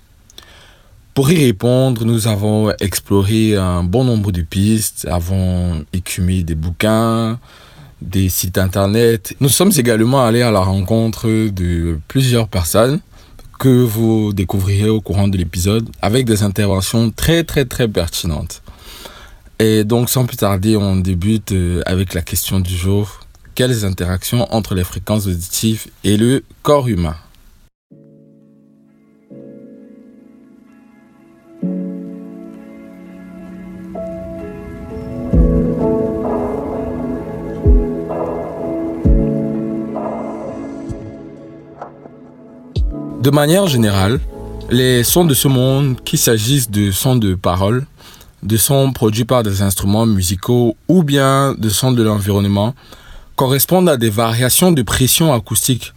[1.15, 7.39] Pour y répondre, nous avons exploré un bon nombre de pistes, avons écumé des bouquins,
[8.03, 9.37] des sites internet.
[9.39, 12.99] Nous sommes également allés à la rencontre de plusieurs personnes
[13.61, 18.63] que vous découvrirez au courant de l'épisode avec des interventions très très très pertinentes.
[19.61, 23.21] Et donc sans plus tarder, on débute euh, avec la question du jour.
[23.57, 27.17] Quelles interactions entre les fréquences auditives et le corps humain?
[43.21, 44.21] De manière générale,
[44.71, 47.88] les sons de ce monde, qu'il s'agisse de sons de parole,
[48.43, 52.75] de sons produits par des instruments musicaux ou bien de sons de l'environnement,
[53.37, 55.93] correspondent à des variations de pression acoustique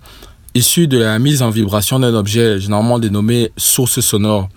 [0.54, 4.50] issues de la mise en vibration d'un objet généralement dénommé source sonore.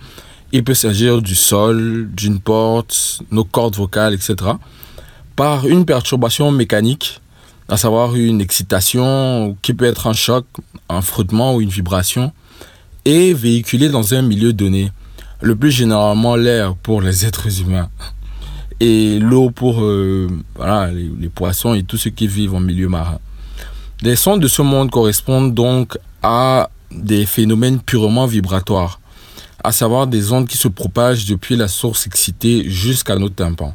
[0.53, 4.37] Il peut s'agir du sol, d'une porte, nos cordes vocales, etc.
[5.37, 7.21] Par une perturbation mécanique,
[7.69, 10.47] à savoir une excitation qui peut être un choc,
[10.89, 12.33] un frottement ou une vibration,
[13.05, 14.91] et véhiculée dans un milieu donné.
[15.45, 17.91] Le plus généralement l'air pour les êtres humains
[18.81, 20.27] et l'eau pour euh,
[20.91, 23.19] les, les poissons et tous ceux qui vivent en milieu marin.
[24.01, 29.01] Les sons de ce monde correspondent donc à des phénomènes purement vibratoires,
[29.63, 33.75] à savoir des ondes qui se propagent depuis la source excitée jusqu'à nos tympans.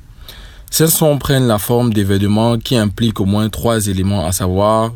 [0.71, 4.91] Ces sons prennent la forme d'événements qui impliquent au moins trois éléments, à savoir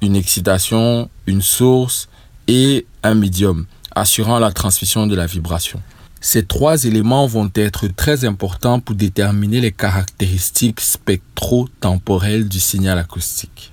[0.00, 2.08] une excitation, une source
[2.46, 3.66] et un médium,
[4.00, 5.80] assurant la transmission de la vibration.
[6.20, 13.72] Ces trois éléments vont être très importants pour déterminer les caractéristiques spectro-temporelles du signal acoustique.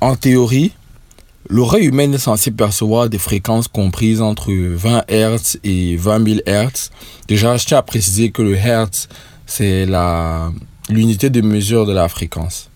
[0.00, 0.72] En théorie,
[1.48, 6.90] l'oreille humaine est censée percevoir des fréquences comprises entre 20 Hz et 20 000 Hz.
[7.28, 9.08] Déjà, je tiens à préciser que le Hertz,
[9.46, 9.86] c'est
[10.90, 12.68] l'unité de mesure de la fréquence.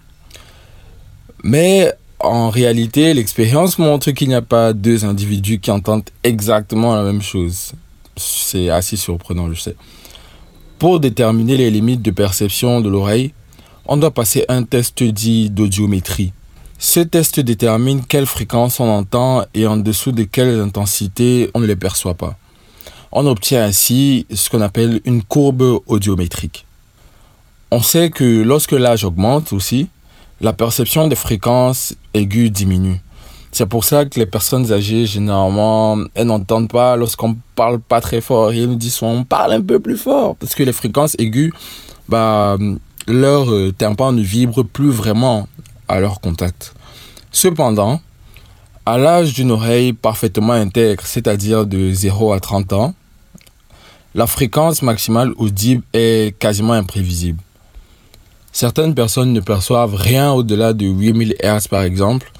[1.42, 7.02] Mais en réalité, l'expérience montre qu'il n'y a pas deux individus qui entendent exactement la
[7.02, 7.72] même chose.
[8.16, 9.76] C'est assez surprenant, je sais.
[10.78, 13.32] Pour déterminer les limites de perception de l'oreille,
[13.86, 16.32] on doit passer un test dit d'audiométrie.
[16.78, 21.66] Ce test détermine quelle fréquence on entend et en dessous de quelle intensité on ne
[21.66, 22.36] les perçoit pas.
[23.10, 26.66] On obtient ainsi ce qu'on appelle une courbe audiométrique.
[27.70, 29.88] On sait que lorsque l'âge augmente aussi,
[30.40, 33.00] la perception des fréquences aiguës diminue.
[33.50, 38.20] C'est pour ça que les personnes âgées, généralement, elles n'entendent pas lorsqu'on parle pas très
[38.20, 38.52] fort.
[38.52, 40.36] Et elles nous disent, on parle un peu plus fort.
[40.36, 41.52] Parce que les fréquences aiguës,
[42.08, 42.56] bah,
[43.06, 45.48] leur euh, tympan ne vibre plus vraiment
[45.88, 46.74] à leur contact.
[47.32, 48.00] Cependant,
[48.84, 52.94] à l'âge d'une oreille parfaitement intègre, c'est-à-dire de 0 à 30 ans,
[54.14, 57.40] la fréquence maximale audible est quasiment imprévisible.
[58.52, 62.32] Certaines personnes ne perçoivent rien au-delà de 8000 Hz par exemple,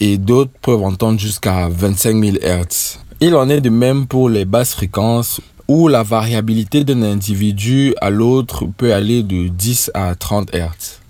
[0.00, 2.98] et d'autres peuvent entendre jusqu'à 25 000 Hz.
[3.20, 8.10] Il en est de même pour les basses fréquences, où la variabilité d'un individu à
[8.10, 11.00] l'autre peut aller de 10 à 30 Hz.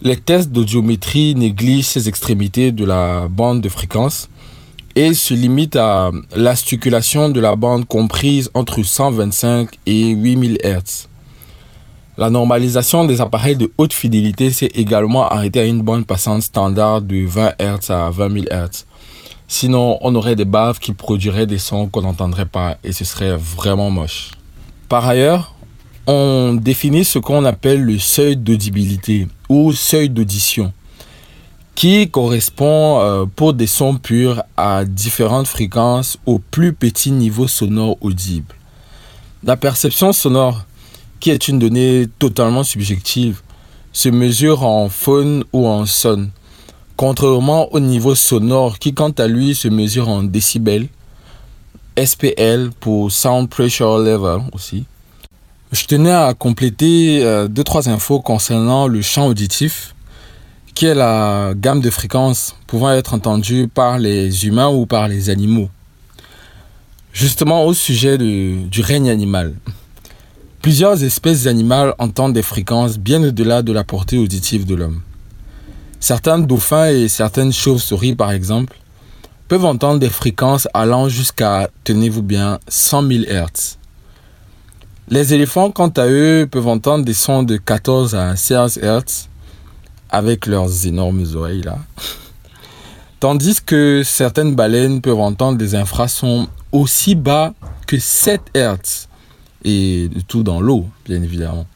[0.00, 4.28] Les tests d'audiométrie négligent ces extrémités de la bande de fréquence
[4.96, 11.08] et se limitent à l'articulation de la bande comprise entre 125 et 8000 Hz.
[12.18, 17.00] La normalisation des appareils de haute fidélité s'est également arrêtée à une bande passante standard
[17.00, 18.84] de 20 Hz à 20 000 Hz.
[19.48, 23.34] Sinon, on aurait des baves qui produiraient des sons qu'on n'entendrait pas et ce serait
[23.36, 24.32] vraiment moche.
[24.90, 25.54] Par ailleurs,
[26.06, 30.70] on définit ce qu'on appelle le seuil d'audibilité ou seuil d'audition,
[31.74, 37.96] qui correspond euh, pour des sons purs à différentes fréquences au plus petit niveau sonore
[38.02, 38.54] audible.
[39.44, 40.66] La perception sonore,
[41.22, 43.42] qui est une donnée totalement subjective,
[43.92, 46.30] se mesure en phone ou en son,
[46.96, 50.88] contrairement au niveau sonore qui quant à lui se mesure en décibels,
[51.96, 54.84] SPL pour Sound Pressure Level aussi.
[55.70, 59.94] Je tenais à compléter euh, deux trois infos concernant le champ auditif,
[60.74, 65.30] qui est la gamme de fréquences pouvant être entendue par les humains ou par les
[65.30, 65.68] animaux.
[67.12, 69.54] Justement au sujet du règne animal.
[70.62, 75.02] Plusieurs espèces animales entendent des fréquences bien au-delà de la portée auditive de l'homme.
[75.98, 78.76] Certains dauphins et certaines chauves-souris, par exemple,
[79.48, 83.76] peuvent entendre des fréquences allant jusqu'à, tenez-vous bien, 100 000 Hz.
[85.08, 89.28] Les éléphants, quant à eux, peuvent entendre des sons de 14 à 16 Hz.
[90.10, 91.78] avec leurs énormes oreilles là.
[93.18, 97.52] Tandis que certaines baleines peuvent entendre des infrasons aussi bas
[97.88, 99.08] que 7 Hz.
[99.64, 101.66] Et tout dans l'eau, bien évidemment.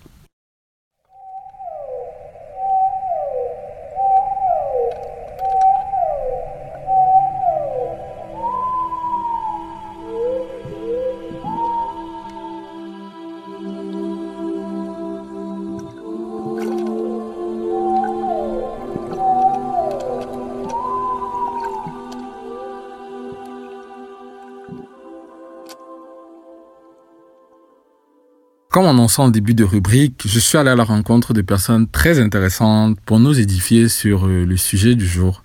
[28.97, 32.99] Annonçant en début de rubrique, je suis allé à la rencontre de personnes très intéressantes
[33.05, 35.43] pour nous édifier sur euh, le sujet du jour.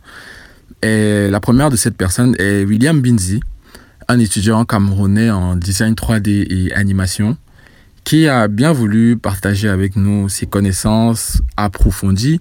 [0.82, 3.42] Et la première de cette personne est William Binzi,
[4.08, 7.36] un étudiant camerounais en design 3D et animation,
[8.06, 12.40] qui a bien voulu partager avec nous ses connaissances approfondies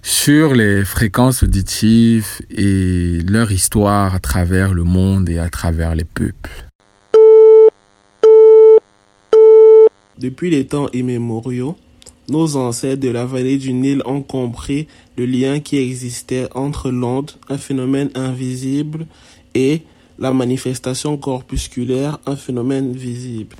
[0.00, 6.04] sur les fréquences auditives et leur histoire à travers le monde et à travers les
[6.04, 6.71] peuples.
[10.22, 11.76] Depuis les temps immémoriaux,
[12.28, 17.32] nos ancêtres de la vallée du Nil ont compris le lien qui existait entre l'onde,
[17.48, 19.06] un phénomène invisible,
[19.56, 19.82] et
[20.20, 23.56] la manifestation corpusculaire, un phénomène visible.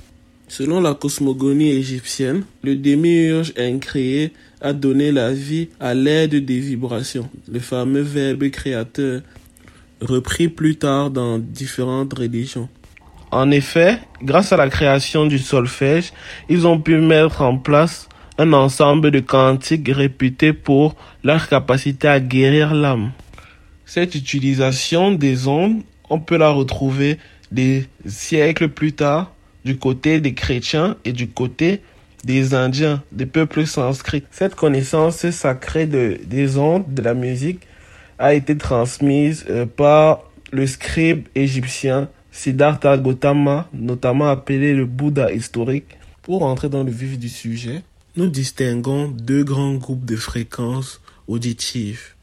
[0.47, 7.29] Selon la cosmogonie égyptienne, le démiurge incréé a donné la vie à l'aide des vibrations,
[7.51, 9.21] le fameux verbe créateur,
[9.99, 12.69] repris plus tard dans différentes religions.
[13.33, 16.13] En effet, grâce à la création du solfège,
[16.49, 22.19] ils ont pu mettre en place un ensemble de cantiques réputés pour leur capacité à
[22.19, 23.11] guérir l'âme.
[23.87, 27.17] Cette utilisation des ondes, on peut la retrouver
[27.51, 29.33] des siècles plus tard
[29.65, 31.81] du côté des chrétiens et du côté
[32.23, 34.25] des Indiens, des peuples sanscrits.
[34.29, 37.61] Cette connaissance sacrée de, des ondes, de la musique,
[38.19, 45.97] a été transmise euh, par le scribe égyptien Siddhartha Gautama, notamment appelé le Bouddha historique.
[46.23, 47.83] Pour entrer dans le vif du sujet,
[48.17, 52.15] nous distinguons deux grands groupes de fréquences auditives.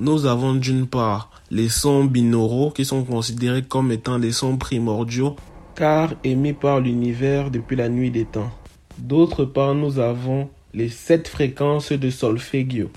[0.00, 5.36] Nous avons d'une part les sons binauraux qui sont considérés comme étant les sons primordiaux
[5.74, 8.50] car émis par l'univers depuis la nuit des temps.
[8.98, 12.90] D'autre part, nous avons les sept fréquences de solfeggio.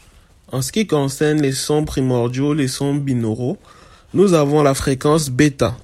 [0.51, 3.57] En ce qui concerne les sons primordiaux, les sons binauraux,
[4.13, 5.75] nous avons la fréquence bêta,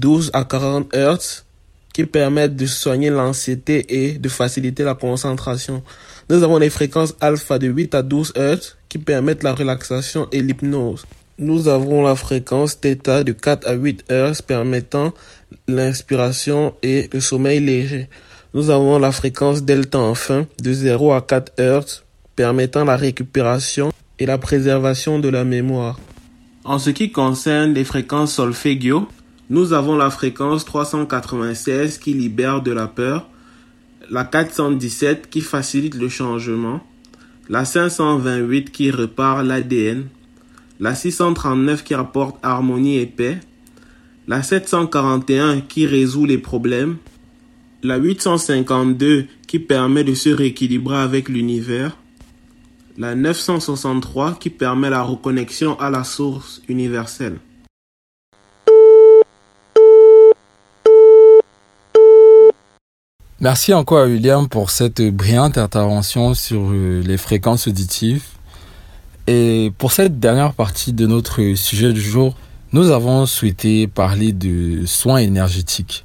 [0.00, 1.44] 12 à 40 Hz,
[1.92, 5.82] qui permettent de soigner l'anxiété et de faciliter la concentration.
[6.28, 10.42] Nous avons les fréquences alpha de 8 à 12 Hz, qui permettent la relaxation et
[10.42, 11.04] l'hypnose.
[11.38, 15.12] Nous avons la fréquence θ de 4 à 8 Hz permettant
[15.68, 18.08] l'inspiration et le sommeil léger.
[18.54, 22.02] Nous avons la fréquence delta enfin de 0 à 4 Hz
[22.36, 25.98] permettant la récupération et la préservation de la mémoire.
[26.64, 29.08] En ce qui concerne les fréquences solfeggio,
[29.48, 33.28] nous avons la fréquence 396 qui libère de la peur,
[34.10, 36.80] la 417 qui facilite le changement,
[37.48, 40.06] la 528 qui repart l'ADN,
[40.80, 43.38] la 639 qui apporte harmonie et paix,
[44.26, 46.96] la 741 qui résout les problèmes,
[47.84, 51.96] la 852 qui permet de se rééquilibrer avec l'univers,
[52.98, 57.38] la 963 qui permet la reconnexion à la source universelle.
[63.48, 68.24] Merci encore à William pour cette brillante intervention sur euh, les fréquences auditives.
[69.28, 72.34] Et pour cette dernière partie de notre sujet du jour,
[72.72, 76.04] nous avons souhaité parler de soins énergétiques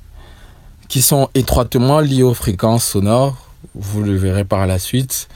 [0.88, 3.50] qui sont étroitement liés aux fréquences sonores.
[3.74, 5.28] Vous le verrez par la suite.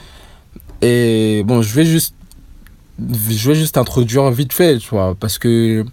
[0.83, 2.13] Et bon, je vais juste,
[2.99, 5.83] je vais juste introduire vite fait, tu vois, parce que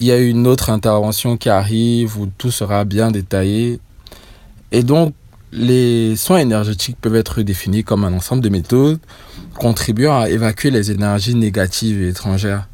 [0.00, 3.78] il y a une autre intervention qui arrive où tout sera bien détaillé.
[4.72, 5.12] Et donc,
[5.52, 9.00] les soins énergétiques peuvent être définis comme un ensemble de méthodes
[9.54, 12.68] contribuant à évacuer les énergies négatives et étrangères,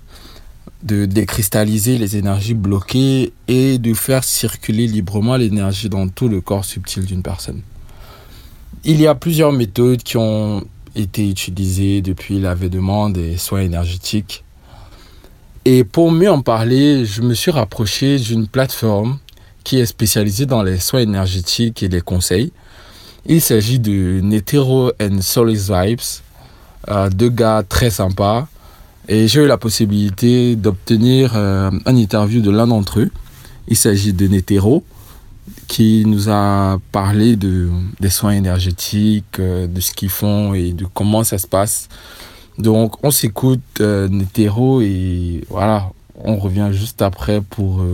[0.83, 6.65] de décristalliser les énergies bloquées et de faire circuler librement l'énergie dans tout le corps
[6.65, 7.62] subtil d'une personne.
[8.85, 10.64] Il y a plusieurs méthodes qui ont
[10.95, 14.45] été utilisées depuis l'avènement des soins énergétiques.
[15.64, 19.18] Et pour mieux en parler, je me suis rapproché d'une plateforme
[19.64, 22.53] qui est spécialisée dans les soins énergétiques et les conseils.
[23.29, 25.99] Il s'agit de Netero and Solis Vibes,
[26.89, 28.47] euh, deux gars très sympas.
[29.09, 33.11] Et j'ai eu la possibilité d'obtenir euh, un interview de l'un d'entre eux.
[33.66, 34.85] Il s'agit de Netero,
[35.66, 37.68] qui nous a parlé de,
[37.99, 41.89] des soins énergétiques, euh, de ce qu'ils font et de comment ça se passe.
[42.59, 47.85] Donc, on s'écoute Netero et voilà, on revient juste après pour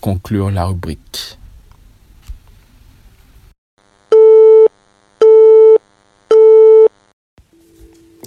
[0.00, 1.38] conclure la rubrique.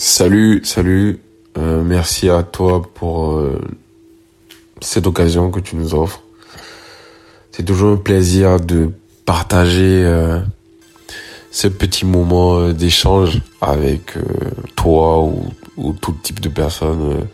[0.01, 1.19] Salut, salut.
[1.57, 3.61] Euh, merci à toi pour euh,
[4.79, 6.23] cette occasion que tu nous offres.
[7.51, 8.91] C'est toujours un plaisir de
[9.25, 10.39] partager euh,
[11.51, 14.13] ce petit moment d'échange avec
[14.77, 15.43] toi ou,
[15.75, 17.27] ou tout type de personnes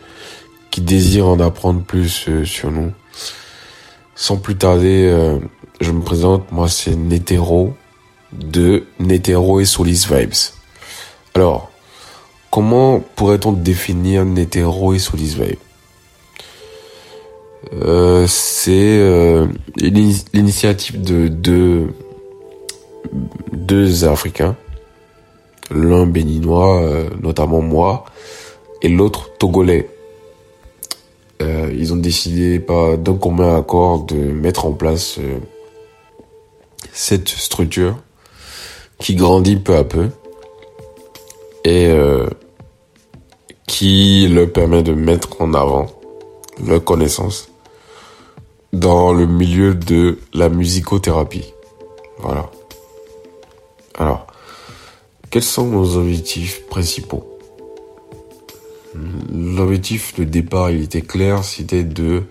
[0.72, 2.90] qui désirent en apprendre plus sur nous.
[4.16, 5.38] Sans plus tarder,
[5.80, 6.50] je me présente.
[6.50, 7.76] Moi, c'est Netero
[8.32, 10.50] de Netero et Solis Vibes.
[11.32, 11.70] Alors,
[12.56, 15.36] Comment pourrait-on définir Netero et Solis
[17.74, 19.46] euh, C'est euh,
[19.76, 21.92] l'ini- l'initiative de deux,
[24.06, 24.56] Africains,
[25.70, 28.06] l'un béninois, euh, notamment moi,
[28.80, 29.90] et l'autre togolais.
[31.40, 35.18] Ils ont décidé par d'un commun accord de mettre en place
[36.94, 37.98] cette structure
[38.98, 40.08] qui grandit peu à peu
[41.64, 41.94] et
[43.66, 45.86] qui leur permet de mettre en avant
[46.64, 47.48] leurs connaissances
[48.72, 51.52] dans le milieu de la musicothérapie.
[52.18, 52.50] Voilà.
[53.98, 54.26] Alors,
[55.30, 57.24] quels sont nos objectifs principaux?
[59.32, 62.22] L'objectif de départ, il était clair, c'était de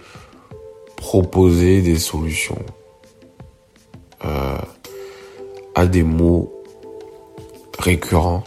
[0.96, 2.58] proposer des solutions
[4.24, 4.58] euh,
[5.76, 6.52] à des mots
[7.78, 8.44] récurrents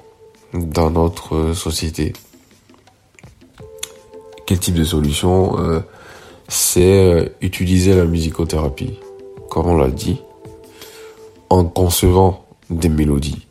[0.53, 2.13] dans notre société.
[4.49, 5.81] Quel type de solution Euh,
[6.49, 8.99] C'est euh, utiliser la musicothérapie,
[9.51, 10.23] comme on l'a dit,
[11.51, 13.47] en concevant des mélodies.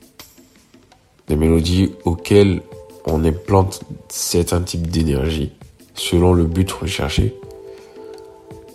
[1.27, 2.63] Des mélodies auxquelles
[3.05, 5.51] on implante certains types d'énergie
[5.93, 7.35] selon le but recherché,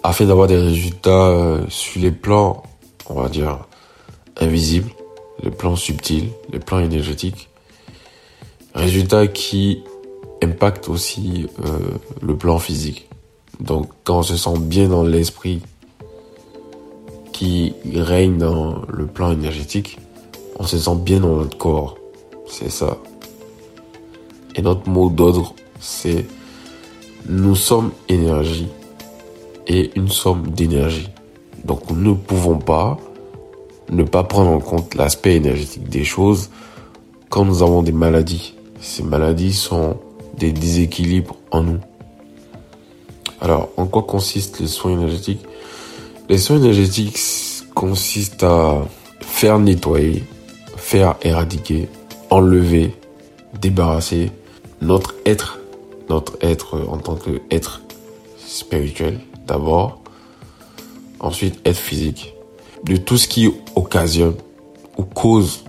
[0.04, 2.62] afin d'avoir des résultats euh, sur les plans,
[3.08, 3.66] on va dire,
[4.36, 4.92] invisibles,
[5.42, 7.48] les plans subtils, les plans énergétiques,
[8.76, 9.82] résultats qui
[10.42, 11.78] impactent aussi euh,
[12.20, 13.08] le plan physique.
[13.60, 15.62] Donc quand on se sent bien dans l'esprit
[17.32, 19.98] qui règne dans le plan énergétique,
[20.58, 21.96] on se sent bien dans notre corps.
[22.48, 22.98] C'est ça.
[24.54, 26.26] Et notre mot d'ordre, c'est
[27.28, 28.68] nous sommes énergie
[29.66, 31.08] et une somme d'énergie.
[31.64, 32.98] Donc nous ne pouvons pas
[33.90, 36.50] ne pas prendre en compte l'aspect énergétique des choses
[37.28, 38.54] quand nous avons des maladies.
[38.80, 39.96] Ces maladies sont
[40.38, 41.80] des déséquilibres en nous.
[43.40, 45.44] Alors, en quoi consistent les soins énergétiques?
[46.28, 47.18] Les soins énergétiques
[47.74, 48.86] consistent à
[49.20, 50.22] faire nettoyer,
[50.76, 51.88] faire éradiquer,
[52.30, 52.94] enlever,
[53.60, 54.30] débarrasser
[54.80, 55.58] notre être,
[56.08, 57.82] notre être en tant qu'être
[58.38, 60.00] spirituel d'abord,
[61.20, 62.34] ensuite être physique,
[62.84, 64.34] de tout ce qui occasionne
[64.96, 65.64] ou cause,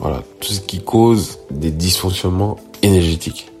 [0.00, 3.51] voilà, tout ce qui cause des dysfonctionnements énergétiques.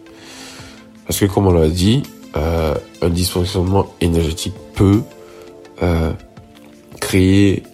[1.12, 2.02] Parce que comme on l'a dit,
[2.38, 5.02] euh, un dysfonctionnement énergétique peut
[5.82, 6.10] euh,
[7.02, 7.64] créer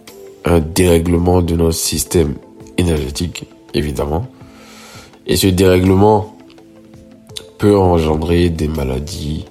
[0.45, 2.35] un dérèglement de notre système
[2.79, 4.27] énergétique, évidemment.
[5.29, 6.37] Et ce dérèglement
[7.59, 9.45] peut engendrer des maladies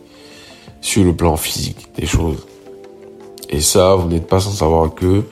[0.82, 2.46] sur le plan physique des choses.
[3.50, 5.24] Et ça, vous n'êtes pas sans savoir que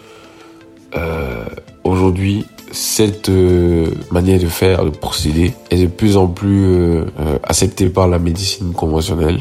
[0.96, 1.46] euh,
[1.84, 2.46] aujourd'hui,
[2.76, 7.90] cette euh, manière de faire, de procéder, est de plus en plus euh, euh, acceptée
[7.90, 9.40] par la médecine conventionnelle.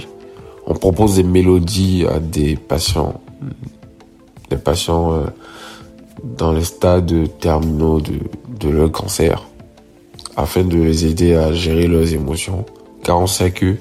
[0.67, 3.21] On propose des mélodies à des patients,
[4.51, 5.25] des patients
[6.23, 8.15] dans les stades terminaux de,
[8.61, 9.47] de leur cancer,
[10.37, 12.65] afin de les aider à gérer leurs émotions.
[13.03, 13.75] Car on sait que,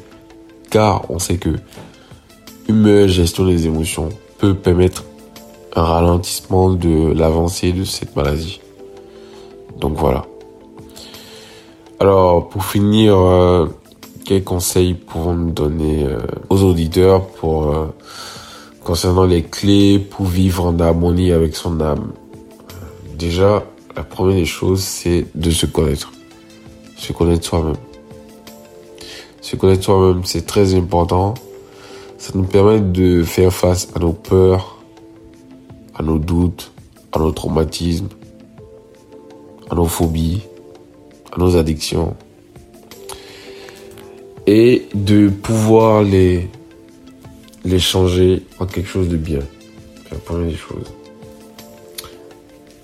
[0.70, 1.52] car on sait que
[2.68, 5.06] une meilleure gestion des émotions peut permettre
[5.76, 8.63] un ralentissement de l'avancée de cette maladie.
[9.84, 10.26] Donc voilà.
[12.00, 13.68] Alors, pour finir, euh,
[14.24, 16.20] quels conseils pouvons-nous donner euh,
[16.50, 17.88] aux auditeurs pour euh,
[18.82, 22.14] concernant les clés pour vivre en harmonie avec son âme?
[23.20, 23.66] Déjà,
[23.98, 26.14] la première des choses, c'est de se connaître.
[26.96, 27.76] Se connaître soi-même.
[29.42, 31.34] Se connaître soi-même, c'est très important.
[32.18, 34.78] Ça nous permet de faire face à nos peurs,
[35.94, 36.72] à nos doutes,
[37.12, 38.08] à nos traumatismes,
[39.70, 40.42] à nos phobies,
[41.32, 42.16] à nos addictions.
[44.46, 46.50] Et de pouvoir les,
[47.64, 49.40] les changer en quelque chose de bien.
[50.12, 50.94] La première des choses.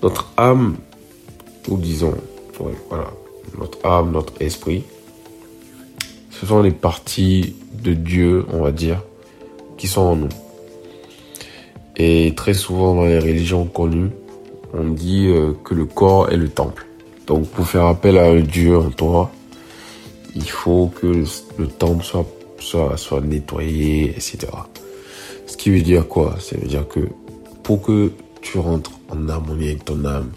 [0.02, 0.76] Notre âme,
[1.68, 2.14] ou disons,
[2.88, 3.10] voilà,
[3.58, 4.84] notre âme, notre esprit,
[6.30, 9.02] ce sont les parties de Dieu, on va dire,
[9.76, 10.28] qui sont en nous.
[11.96, 14.10] Et très souvent dans les religions connues,
[14.72, 16.86] on dit euh, que le corps est le temple.
[17.26, 19.30] Donc pour faire appel à un Dieu en toi,
[20.34, 21.24] il faut que le,
[21.58, 22.26] le temple soit,
[22.58, 24.48] soit, soit nettoyé, etc.
[25.46, 26.36] Ce qui veut dire quoi?
[26.38, 27.00] Ça veut dire que
[27.62, 30.30] pour que tu rentres en harmonie avec ton âme,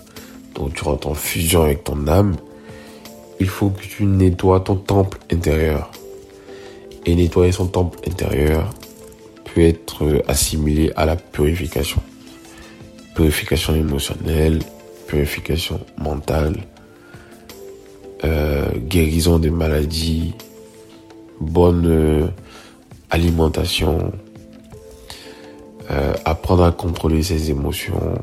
[0.55, 2.35] donc tu rentres en fusion avec ton âme,
[3.39, 5.91] il faut que tu nettoies ton temple intérieur.
[7.05, 8.69] Et nettoyer son temple intérieur
[9.53, 12.01] peut être assimilé à la purification.
[13.15, 14.59] Purification émotionnelle,
[15.07, 16.55] purification mentale,
[18.23, 20.33] euh, guérison des maladies,
[21.41, 22.27] bonne euh,
[23.09, 24.13] alimentation,
[25.91, 28.15] euh, apprendre à contrôler ses émotions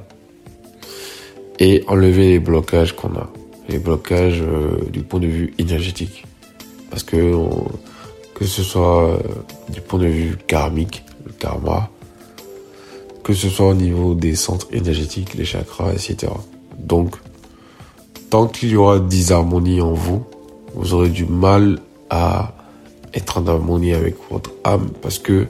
[1.58, 3.30] et enlever les blocages qu'on a.
[3.68, 4.42] Les blocages
[4.90, 6.24] du point de vue énergétique.
[6.88, 7.32] Parce que
[8.34, 9.20] que ce soit
[9.68, 11.90] du point de vue karmique, le karma,
[13.22, 16.32] que ce soit au niveau des centres énergétiques, les chakras, etc.
[16.78, 17.16] Donc,
[18.30, 20.24] tant qu'il y aura disharmonie en vous,
[20.74, 22.54] vous aurez du mal à
[23.14, 25.46] être en harmonie avec votre âme parce que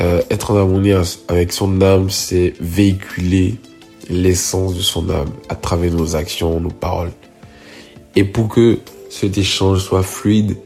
[0.00, 0.92] euh, être en harmonie
[1.28, 3.56] avec son âme, c'est véhiculer
[4.08, 7.12] l'essence de son âme à travers nos actions, nos paroles.
[8.16, 8.78] Et pour que
[9.10, 10.56] cet échange soit fluide,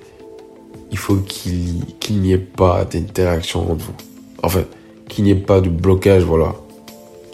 [0.90, 3.94] il faut qu'il qu'il n'y ait pas d'interaction entre vous.
[4.42, 4.64] Enfin,
[5.12, 6.54] qu'il n'y ait pas de blocage, voilà.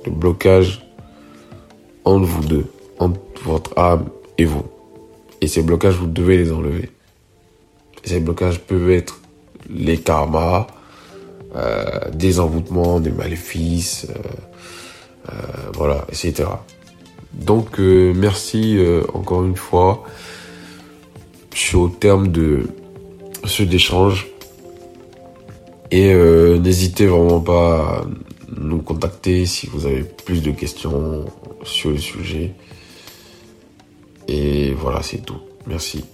[0.05, 0.85] De blocage
[2.05, 2.67] entre vous deux,
[2.99, 4.65] entre votre âme et vous.
[5.41, 6.91] Et ces blocages, vous devez les enlever.
[8.05, 9.21] Ces blocages peuvent être
[9.71, 10.67] les karmas,
[11.55, 15.37] euh, des envoûtements, des maléfices, euh, euh,
[15.75, 16.49] voilà, etc.
[17.33, 18.79] Donc, merci
[19.15, 20.03] encore une fois.
[21.55, 22.67] Je suis au terme de
[23.45, 24.27] ce d'échange.
[25.91, 28.07] Et euh, n'hésitez vraiment pas à
[28.61, 31.25] nous contacter si vous avez plus de questions
[31.63, 32.55] sur le sujet.
[34.27, 35.41] Et voilà, c'est tout.
[35.67, 36.05] Merci.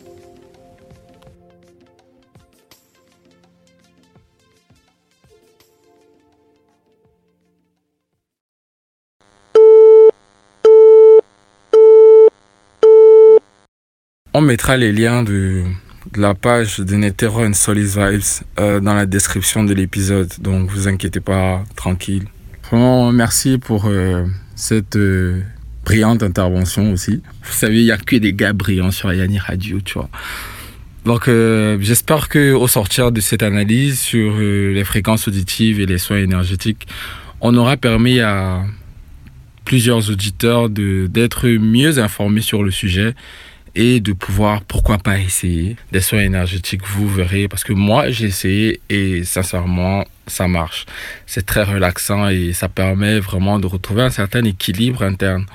[14.36, 15.64] On mettra les liens de,
[16.16, 20.30] la page de Netero and Solis Vibes euh, dans la description de l'épisode.
[20.40, 22.24] Donc, vous inquiétez pas, tranquille.
[22.64, 24.24] Vraiment, merci pour euh,
[24.54, 25.42] cette euh,
[25.84, 27.22] brillante intervention aussi.
[27.42, 30.08] Vous savez, il n'y a que des gars brillants sur Yanni Radio, tu vois.
[31.04, 31.28] Donc,
[31.80, 36.86] j'espère que au sortir de cette analyse sur les fréquences auditives et les soins énergétiques,
[37.42, 38.64] on aura permis à
[39.66, 43.14] plusieurs auditeurs d'être mieux informés sur le sujet
[43.74, 48.26] et de pouvoir, pourquoi pas essayer des soins énergétiques, vous verrez, parce que moi j'ai
[48.26, 50.86] essayé et sincèrement ça marche.
[51.26, 55.46] C'est très relaxant et ça permet vraiment de retrouver un certain équilibre interne.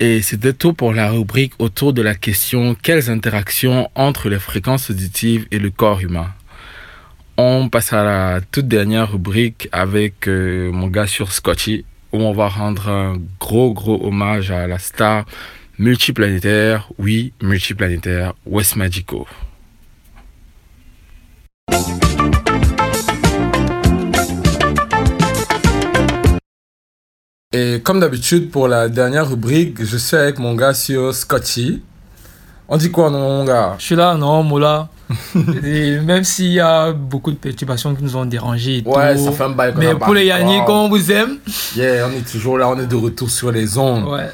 [0.00, 4.90] Et c'était tout pour la rubrique autour de la question quelles interactions entre les fréquences
[4.90, 6.32] auditives et le corps humain?
[7.36, 12.32] On passe à la toute dernière rubrique avec euh, mon gars sur Scotchy, où on
[12.32, 15.24] va rendre un gros gros hommage à la star
[15.78, 19.26] multiplanétaire, oui, multiplanétaire, West Magico.
[27.52, 31.82] Et comme d'habitude, pour la dernière rubrique, je suis avec mon gars sur Scotchy.
[32.68, 33.76] On dit quoi, non, mon gars?
[33.78, 34.88] Je suis là, non, Moula.
[35.62, 39.24] et même s'il y a beaucoup de perturbations qui nous ont dérangés et Ouais, tout.
[39.26, 40.74] ça fait un bail Mais a pour les Yannick, Wow.
[40.74, 41.36] on vous aime.
[41.76, 44.08] Yeah, on est toujours là, on est de retour sur les ondes.
[44.08, 44.30] Ouais.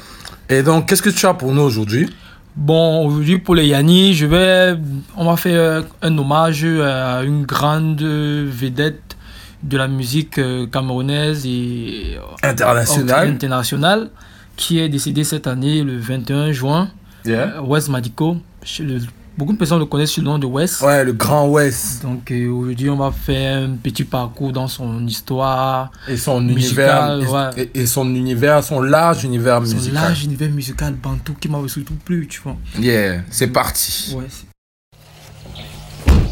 [0.51, 2.09] Et donc, qu'est-ce que tu as pour nous aujourd'hui?
[2.55, 4.75] Bon, aujourd'hui pour les Yanni, je vais,
[5.15, 9.15] on va faire euh, un hommage à une grande vedette
[9.63, 13.29] de la musique euh, camerounaise et euh, Internationale.
[13.29, 14.09] internationale
[14.57, 16.89] qui est décédée cette année le 21 juin.
[17.25, 17.61] Yeah.
[17.63, 18.37] Wes Madico.
[18.65, 18.99] Je- le-
[19.41, 20.81] beaucoup de personnes le connaissent sous le nom de Wes.
[20.81, 21.99] Ouais, le grand Wes.
[22.03, 25.89] Donc euh, aujourd'hui, on va faire un petit parcours dans son histoire.
[26.07, 27.69] Et son musicale, univers, ouais.
[27.73, 29.93] et, et son univers, son large univers Son musical.
[30.03, 32.55] large univers musical bantou qui m'a surtout plu, tu vois.
[32.79, 34.15] Yeah, c'est parti.
[34.15, 34.25] Ouais,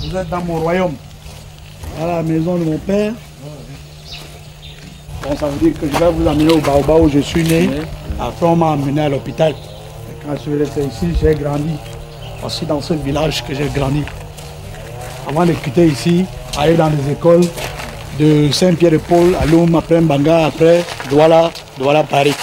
[0.02, 0.94] Vous êtes dans mon royaume,
[2.00, 3.14] à la maison de mon père.
[5.24, 7.70] Bon, ça veut dire que je vais vous amener au Baoba où je suis né.
[8.20, 9.52] Après, on m'a amené à l'hôpital.
[9.54, 11.74] Et Quand je suis resté ici, j'ai grandi.
[12.44, 14.04] Aussi dans ce village que j'ai grandi.
[15.28, 16.26] Avant de quitter ici,
[16.58, 17.42] aller dans les écoles
[18.20, 22.34] de Saint-Pierre-de-Paul, à Loum, après Mbanga, après Douala, Douala, Paris.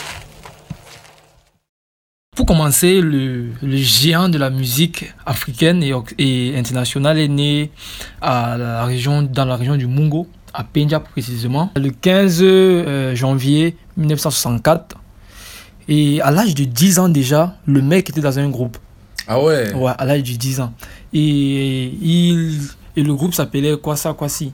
[2.34, 7.70] Pour commencer, le, le géant de la musique africaine et, et internationale est né
[8.20, 13.76] à la région, dans la région du Mungo, à Penja précisément, le 15 euh, janvier
[13.96, 14.96] 1964.
[15.88, 18.76] Et à l'âge de 10 ans déjà, le mec était dans un groupe.
[19.28, 20.72] Ah ouais Ouais, à l'âge de 10 ans.
[21.12, 22.60] Et, il,
[22.96, 24.52] et le groupe s'appelait Quoi ça, quoi si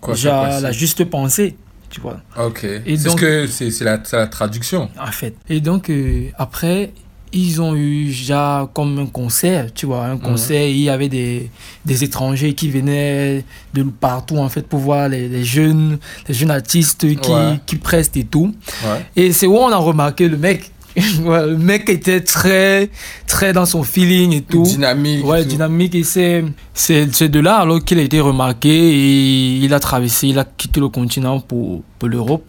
[0.00, 0.62] Quoi ça, Genre, quoi si.
[0.62, 1.56] la juste pensée,
[1.90, 2.20] tu vois.
[2.38, 2.64] Ok.
[2.64, 4.88] Et C'est donc- ce que c'est c'est la, la traduction.
[5.00, 5.34] en fait.
[5.48, 6.92] Et donc, euh, après,
[7.36, 11.50] ils ont eu déjà comme un concert, tu vois, un concert, il y avait des,
[11.84, 13.44] des étrangers qui venaient
[13.74, 15.98] de partout, en fait, pour voir les, les jeunes,
[16.28, 17.58] les jeunes artistes qui, Ouais.
[17.66, 18.54] qui prestent et tout.
[18.84, 19.06] Ouais.
[19.16, 20.70] Et c'est où on a remarqué le mec.
[21.24, 22.88] Ouais, le mec était très,
[23.26, 24.62] très dans son feeling et tout.
[24.62, 25.24] Dynamique.
[25.26, 25.48] Ouais, tout.
[25.48, 25.94] dynamique.
[25.96, 30.38] Et c'est, c'est, de là alors qu'il a été remarqué et il a traversé, il
[30.38, 32.44] a quitté le continent pour, pour l'Europe,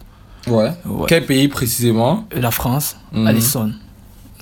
[0.48, 0.70] Ouais.
[0.86, 1.06] Ouais.
[1.08, 2.26] Quel pays précisément?
[2.32, 3.26] La France, Mhm.
[3.28, 3.72] Allison.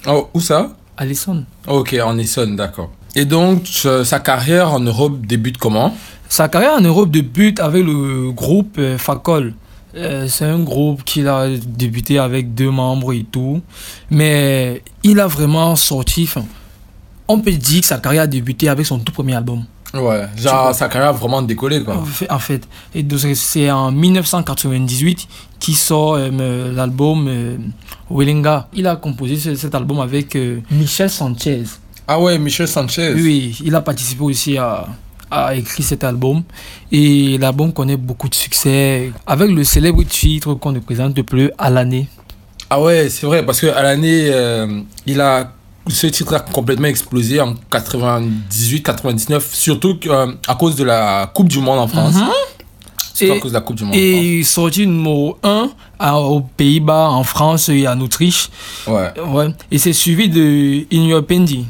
[0.05, 0.75] Oh, Où ça?
[0.97, 1.45] Allison.
[1.65, 2.91] Ok, en Essonne, d'accord.
[3.15, 3.67] Et donc,
[4.03, 5.95] sa carrière en Europe débute comment?
[6.27, 9.53] Sa carrière en Europe débute avec le groupe euh, Facol.
[9.95, 13.61] Euh, c'est un groupe qu'il a débuté avec deux membres et tout.
[14.09, 16.27] Mais il a vraiment sorti.
[17.27, 19.63] On peut dire que sa carrière a débuté avec son tout premier album.
[19.93, 21.97] Ouais, genre sa carrière a vraiment décollé quoi.
[21.97, 22.67] En fait- En fait.
[22.95, 25.27] Et donc, c'est en 1998
[25.59, 27.57] qu'il sort euh, l'album euh,
[28.09, 28.67] Wellinga.
[28.73, 31.63] Il a composé ce- cet album avec euh, Michel Sanchez.
[32.07, 33.13] Ah ouais, Michel Sanchez.
[33.13, 34.87] Oui, il a participé aussi à,
[35.33, 36.43] à écrire cet album.
[36.91, 41.69] Et l'album connaît beaucoup de succès avec le célèbre titre qu'on ne présente plus à
[41.69, 42.07] l'année.
[42.69, 45.51] Ah ouais, c'est vrai, parce qu'à l'année, euh, il a.
[45.89, 51.59] Ce titre a complètement explosé en 98-99, surtout euh, à cause de la Coupe du
[51.59, 52.15] Monde en France.
[53.13, 53.93] Surtout à Et- cause de la Coupe du Monde.
[53.95, 55.69] Et sorti numéro 1
[55.99, 58.49] à- aux Pays-Bas, en France et en Autriche.
[58.87, 59.11] Ouais.
[59.27, 59.47] Ouais.
[59.71, 61.65] Et c'est suivi de In Your Pendi.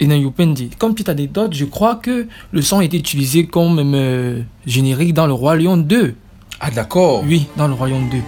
[0.00, 0.70] In Your Pendi.
[0.78, 5.26] Comme petite anecdote, je crois que le son a été utilisé comme euh, générique dans
[5.26, 6.14] Le Roi Lion 2.
[6.60, 7.22] Ah d'accord.
[7.26, 8.18] Oui, dans Le Roi Lion 2.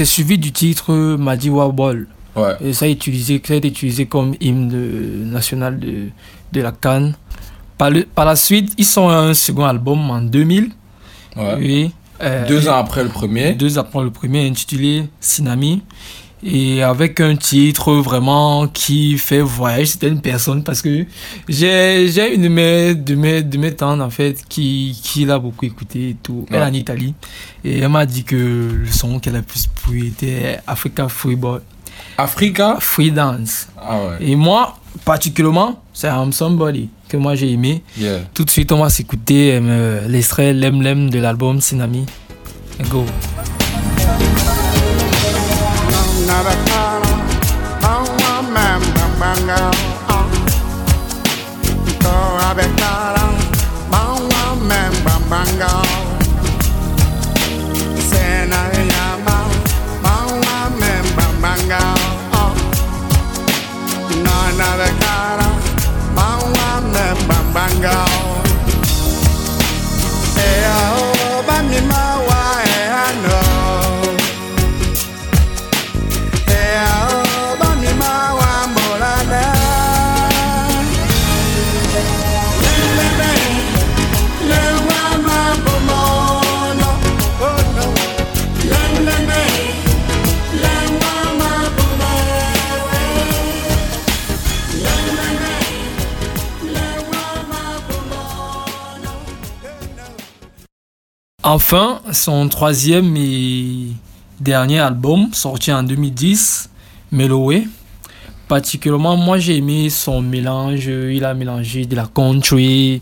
[0.00, 2.06] C'est suivi du titre Madiwa Ball.
[2.34, 2.54] Ouais.
[2.64, 6.08] Et ça a, utilisé, ça a été utilisé comme hymne national de,
[6.52, 7.14] de la Cannes.
[7.76, 10.70] Par, le- par la suite, ils sont un second album en 2000.
[11.36, 11.54] Ouais.
[11.58, 11.90] Oui.
[12.22, 13.52] Euh, Deux ans après le premier.
[13.52, 15.82] Deux ans après le premier, intitulé Sinami.
[16.42, 21.04] Et avec un titre vraiment qui fait voyager certaines personnes parce que
[21.48, 25.38] j'ai j'ai une de mes, de mes, de mes tantes en fait qui, qui l'a
[25.38, 26.46] beaucoup écouté et tout.
[26.48, 26.66] Elle est Ouais.
[26.66, 27.14] en Italie.
[27.62, 31.60] Et elle m'a dit que le son qu'elle a plus pris était Africa Freeboy.
[32.16, 32.76] Africa?
[32.80, 33.68] Free Dance.
[33.78, 34.16] Ah ouais.
[34.26, 37.82] Et moi, particulièrement, c'est I'm Somebody que moi j'ai aimé.
[37.98, 38.20] Yeah.
[38.32, 42.06] Tout de suite, on va s'écouter euh, l'extrait Lem Lem de l'album Sinami.
[42.88, 43.04] Go.
[46.30, 46.70] Cara,
[101.42, 103.86] Enfin, son troisième et
[104.40, 106.68] dernier album, sorti en 2010,
[107.12, 107.66] Meloé,
[108.46, 110.86] particulièrement, moi j'ai aimé son mélange.
[110.86, 113.00] Il a mélangé de la country,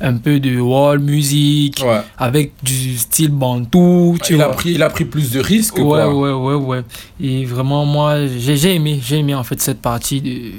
[0.00, 2.00] un peu de world music, Ouais.
[2.16, 4.16] avec du style bantou.
[4.22, 5.76] Tu il, a pris, il a pris plus de risques.
[5.78, 6.14] Ouais, quoi.
[6.14, 6.82] ouais, ouais, ouais.
[7.20, 10.52] Et vraiment, moi, j'ai aimé, j'ai aimé en fait cette partie de,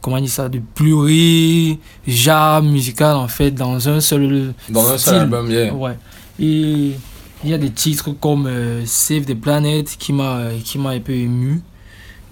[0.00, 4.98] comment on dit ça, de pluri, jam musical en fait, dans un seul Dans un
[4.98, 5.72] seul album, yeah.
[5.72, 5.96] Ouais.
[6.40, 6.92] Et
[7.44, 11.00] il y a des titres comme euh, Save the Planet qui m'a qui m'a un
[11.00, 11.60] peu ému,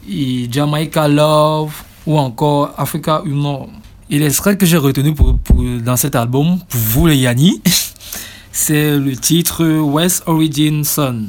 [0.08, 1.72] et Jamaica Love,
[2.06, 3.68] ou encore Africa Uno.
[4.08, 7.60] Et l'extrait que j'ai retenu pour, pour- dans cet album, pour vous les Yanni,
[8.52, 11.24] c'est le titre West Origin Son.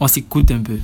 [0.00, 0.78] On s'écoute un peu.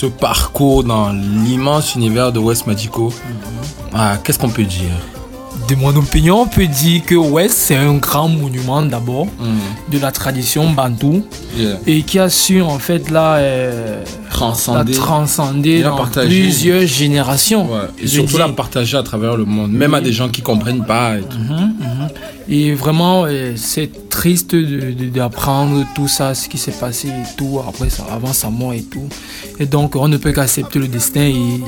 [0.00, 3.12] Ce parcours dans l'immense univers de West Magico,
[3.92, 4.94] ah, qu'est-ce qu'on peut dire?
[5.68, 9.92] De mon opinion, on peut dire que West, c'est un grand monument d'abord Mm.
[9.92, 11.22] de la tradition bantou
[11.58, 11.78] Yeah.
[11.86, 14.92] et qui a su en fait là euh, Transcender.
[14.94, 17.68] la transcender dans plusieurs générations.
[18.02, 18.38] Et surtout dis.
[18.38, 21.18] la partager à travers le monde, même à des gens qui comprennent pas.
[21.18, 21.36] Et tout.
[21.38, 22.08] Mhm, mhm.
[22.48, 23.90] Et vraiment, euh, c'est
[24.20, 24.54] triste
[25.14, 28.82] d'apprendre tout ça, ce qui s'est passé et tout, après ça, avant sa mort et
[28.82, 29.08] tout.
[29.58, 31.60] Et donc, on ne peut qu'accepter le destin et.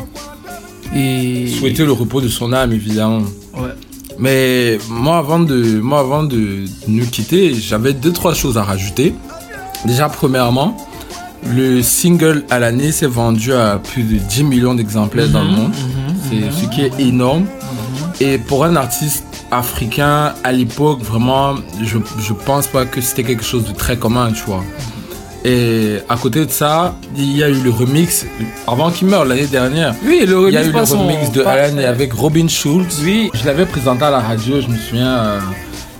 [0.94, 3.22] et Souhaiter le repos de son âme, évidemment.
[3.56, 3.70] Ouais.
[4.18, 9.14] Mais moi, avant de, moi, avant de nous quitter, j'avais deux, trois choses à rajouter.
[9.86, 10.76] Déjà, premièrement,
[11.56, 15.56] le single à l'année s'est vendu à plus de 10 millions d'exemplaires dans le Mhm,
[15.56, 15.72] monde.
[15.72, 16.52] mhm, C'est mhm.
[16.52, 17.46] ce qui est énorme.
[18.20, 23.44] Et pour un artiste africain, à l'époque, vraiment, je, je pense pas que c'était quelque
[23.44, 24.64] chose de très commun, tu vois.
[25.44, 28.24] Et à côté de ça, il y a eu le remix,
[28.66, 29.94] avant qu'il meure l'année dernière.
[30.04, 33.00] Oui, le Il y a remix eu le remix de Alan et avec Robin Schulz.
[33.02, 33.30] Oui.
[33.34, 35.16] Je l'avais présenté à la radio, je me souviens.
[35.18, 35.40] euh,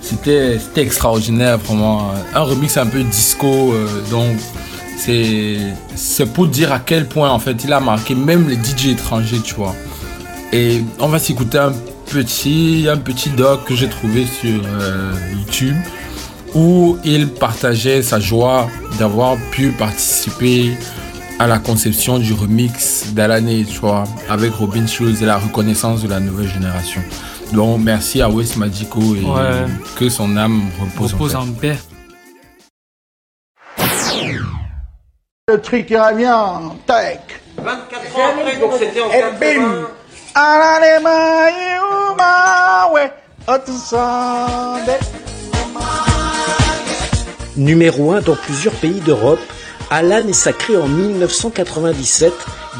[0.01, 2.11] c'était extraordinaire, vraiment.
[2.33, 4.35] Un remix un peu disco, euh, donc
[4.97, 5.57] c'est
[5.95, 9.41] c'est pour dire à quel point en fait il a marqué même les DJ étrangers,
[9.43, 9.75] tu vois.
[10.53, 11.73] Et on va s'écouter un
[12.13, 15.75] petit, un petit doc que j'ai trouvé sur euh, YouTube
[16.53, 18.67] où il partageait sa joie
[18.99, 20.77] d'avoir pu participer
[21.39, 26.07] à la conception du remix d'Alané, tu vois, avec Robin Schulz et la reconnaissance de
[26.07, 27.01] la nouvelle génération.
[27.51, 29.25] Donc merci à Wes Magico et
[29.97, 31.35] que son âme repose, en, paix.
[31.35, 31.77] en paix.
[35.47, 37.21] Le truc iranien, tech.
[37.57, 39.87] 24 ans donc c'était en 80.
[47.55, 49.39] Numéro 1 dans plusieurs pays d'Europe,
[49.91, 52.33] Alan est sacré en 1997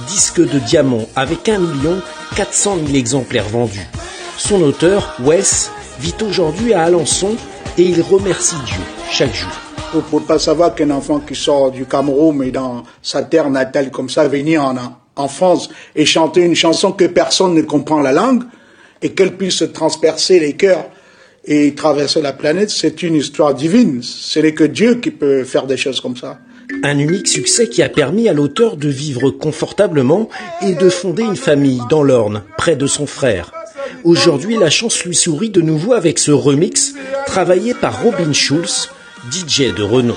[0.08, 1.60] disque de diamant avec 1
[2.36, 3.88] 400 000 exemplaires vendus.
[4.36, 7.36] Son auteur, Wes, vit aujourd'hui à Alençon
[7.78, 8.82] et il remercie Dieu
[9.12, 9.52] chaque jour.
[10.10, 13.92] Pour ne pas savoir qu'un enfant qui sort du Cameroun mais dans sa terre natale
[13.92, 18.02] comme ça, venir en, un en France et chanter une chanson que personne ne comprend
[18.02, 18.44] la langue
[19.02, 20.86] et qu'elle puisse transpercer les cœurs
[21.46, 24.02] et traverser la planète, c'est une histoire divine.
[24.02, 26.40] Ce n'est que Dieu qui peut faire des choses comme ça.
[26.84, 30.30] Un unique succès qui a permis à l'auteur de vivre confortablement
[30.62, 33.52] et de fonder une famille dans l'Orne, près de son frère.
[34.06, 36.94] Aujourd'hui, la chance lui sourit de nouveau avec ce remix
[37.26, 38.90] travaillé par Robin Schulz,
[39.32, 40.16] DJ de renom.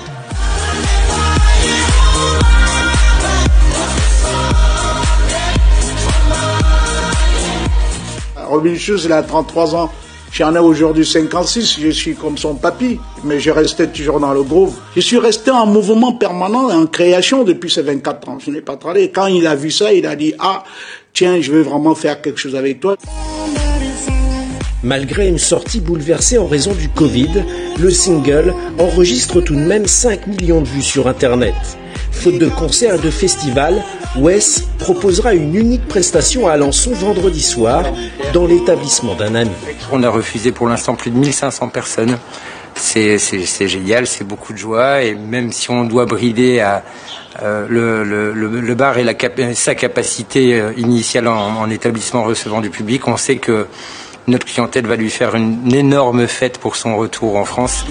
[8.65, 9.89] Il a 33 ans.
[10.31, 14.43] J'en ai aujourd'hui 56, je suis comme son papy, mais je restais toujours dans le
[14.43, 14.75] groove.
[14.95, 18.37] Je suis resté en mouvement permanent et en création depuis ces 24 ans.
[18.39, 19.09] Je n'ai pas travaillé.
[19.09, 20.63] Quand il a vu ça, il a dit, ah,
[21.13, 22.97] tiens, je veux vraiment faire quelque chose avec toi.
[24.83, 27.43] Malgré une sortie bouleversée en raison du Covid,
[27.79, 31.55] le single enregistre tout de même 5 millions de vues sur Internet.
[32.11, 33.83] Faute de concerts et de festivals,
[34.15, 37.83] Wes proposera une unique prestation à Alençon vendredi soir
[38.33, 39.51] dans l'établissement d'un ami.
[39.91, 42.17] On a refusé pour l'instant plus de 1500 personnes.
[42.75, 43.17] C'est
[43.67, 46.83] génial, c'est beaucoup de joie et même si on doit brider à
[47.41, 47.67] euh,
[48.33, 49.15] le, bar et
[49.53, 53.67] sa capacité euh, initiale en établissement recevant du public, on sait que
[54.27, 57.85] notre clientèle va lui faire une énorme fête pour son retour en France.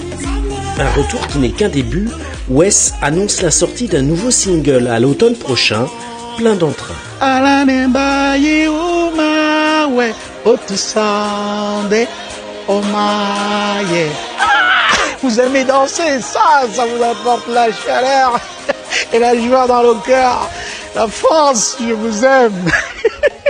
[0.79, 2.07] Un retour qui n'est qu'un début,
[2.49, 5.87] Wes annonce la sortie d'un nouveau single à l'automne prochain,
[6.37, 6.93] plein d'entrain.
[12.67, 14.07] Omaye.
[15.23, 18.39] Vous aimez danser, ça, ça vous apporte la chaleur
[19.13, 20.47] et la joie dans le cœur.
[20.93, 22.71] La France, je vous aime.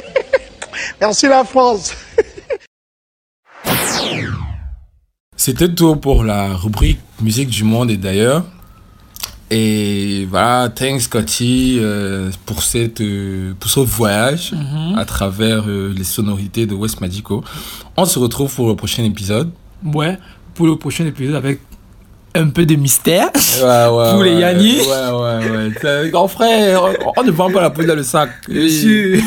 [1.02, 1.94] Merci la France.
[5.48, 8.44] C'était tout pour la rubrique musique du monde et d'ailleurs.
[9.50, 14.98] Et voilà, thanks Scotty euh, pour, cette, euh, pour ce voyage Mhm.
[14.98, 17.46] à travers euh, les sonorités de West Magico.
[17.96, 19.50] On se retrouve pour le prochain épisode.
[19.86, 20.18] Ouais,
[20.54, 21.62] pour le prochain épisode avec
[22.36, 23.30] un peu de mystère.
[23.64, 24.80] Ouais, ouais, Pour les Yannis.
[24.82, 26.10] Ouais, ouais, ouais.
[26.10, 26.82] Grand frère,
[27.16, 28.32] on ne vend pas la poule dans le sac.
[28.50, 29.22] Et-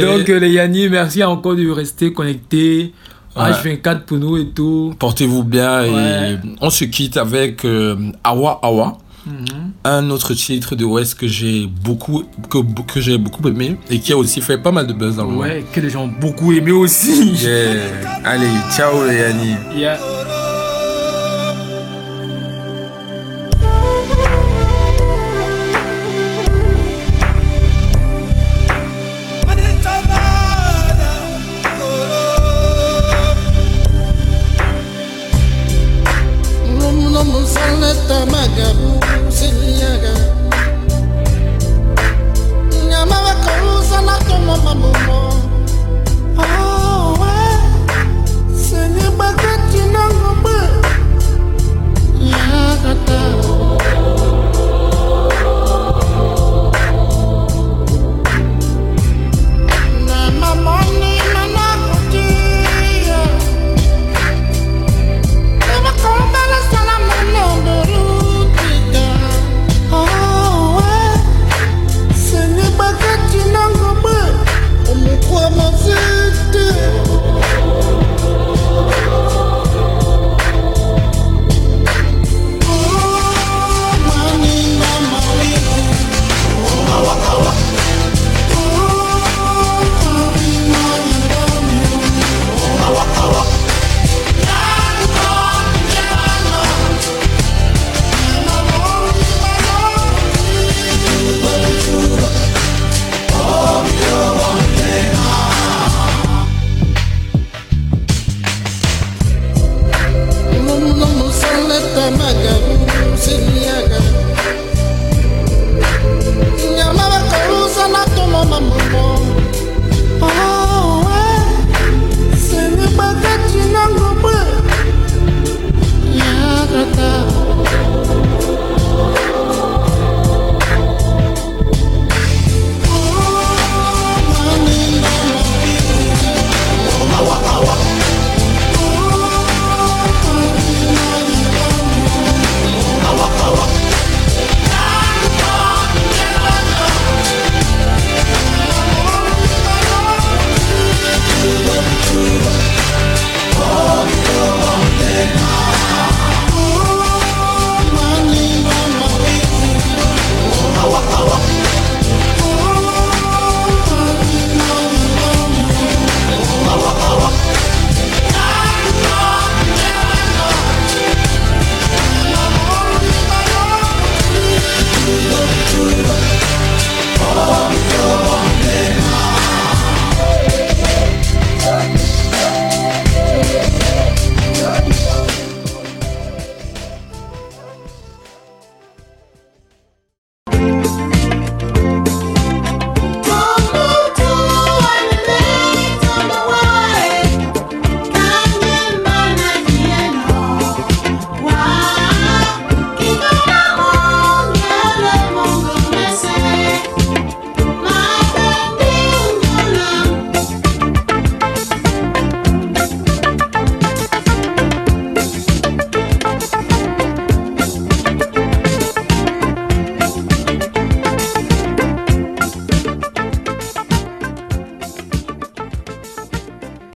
[0.00, 2.92] Donc, les Yannis, merci encore de rester connectés.
[3.36, 3.50] Ouais.
[3.50, 4.94] H24 pour nous et tout.
[4.98, 6.32] Portez-vous bien Ouais.
[6.34, 8.98] et on se quitte avec euh, Awa Awa.
[9.26, 9.72] Mhm.
[9.84, 12.58] Un autre titre de West que j'ai beaucoup, que,
[12.92, 15.30] que j'ai beaucoup aimé et qui a aussi fait pas mal de buzz dans le
[15.30, 15.40] monde.
[15.40, 17.32] Ouais, que les gens ont beaucoup aimé aussi.
[17.42, 18.20] Yeah.
[18.22, 19.56] Allez, ciao les Yannis.
[19.76, 19.98] Yeah.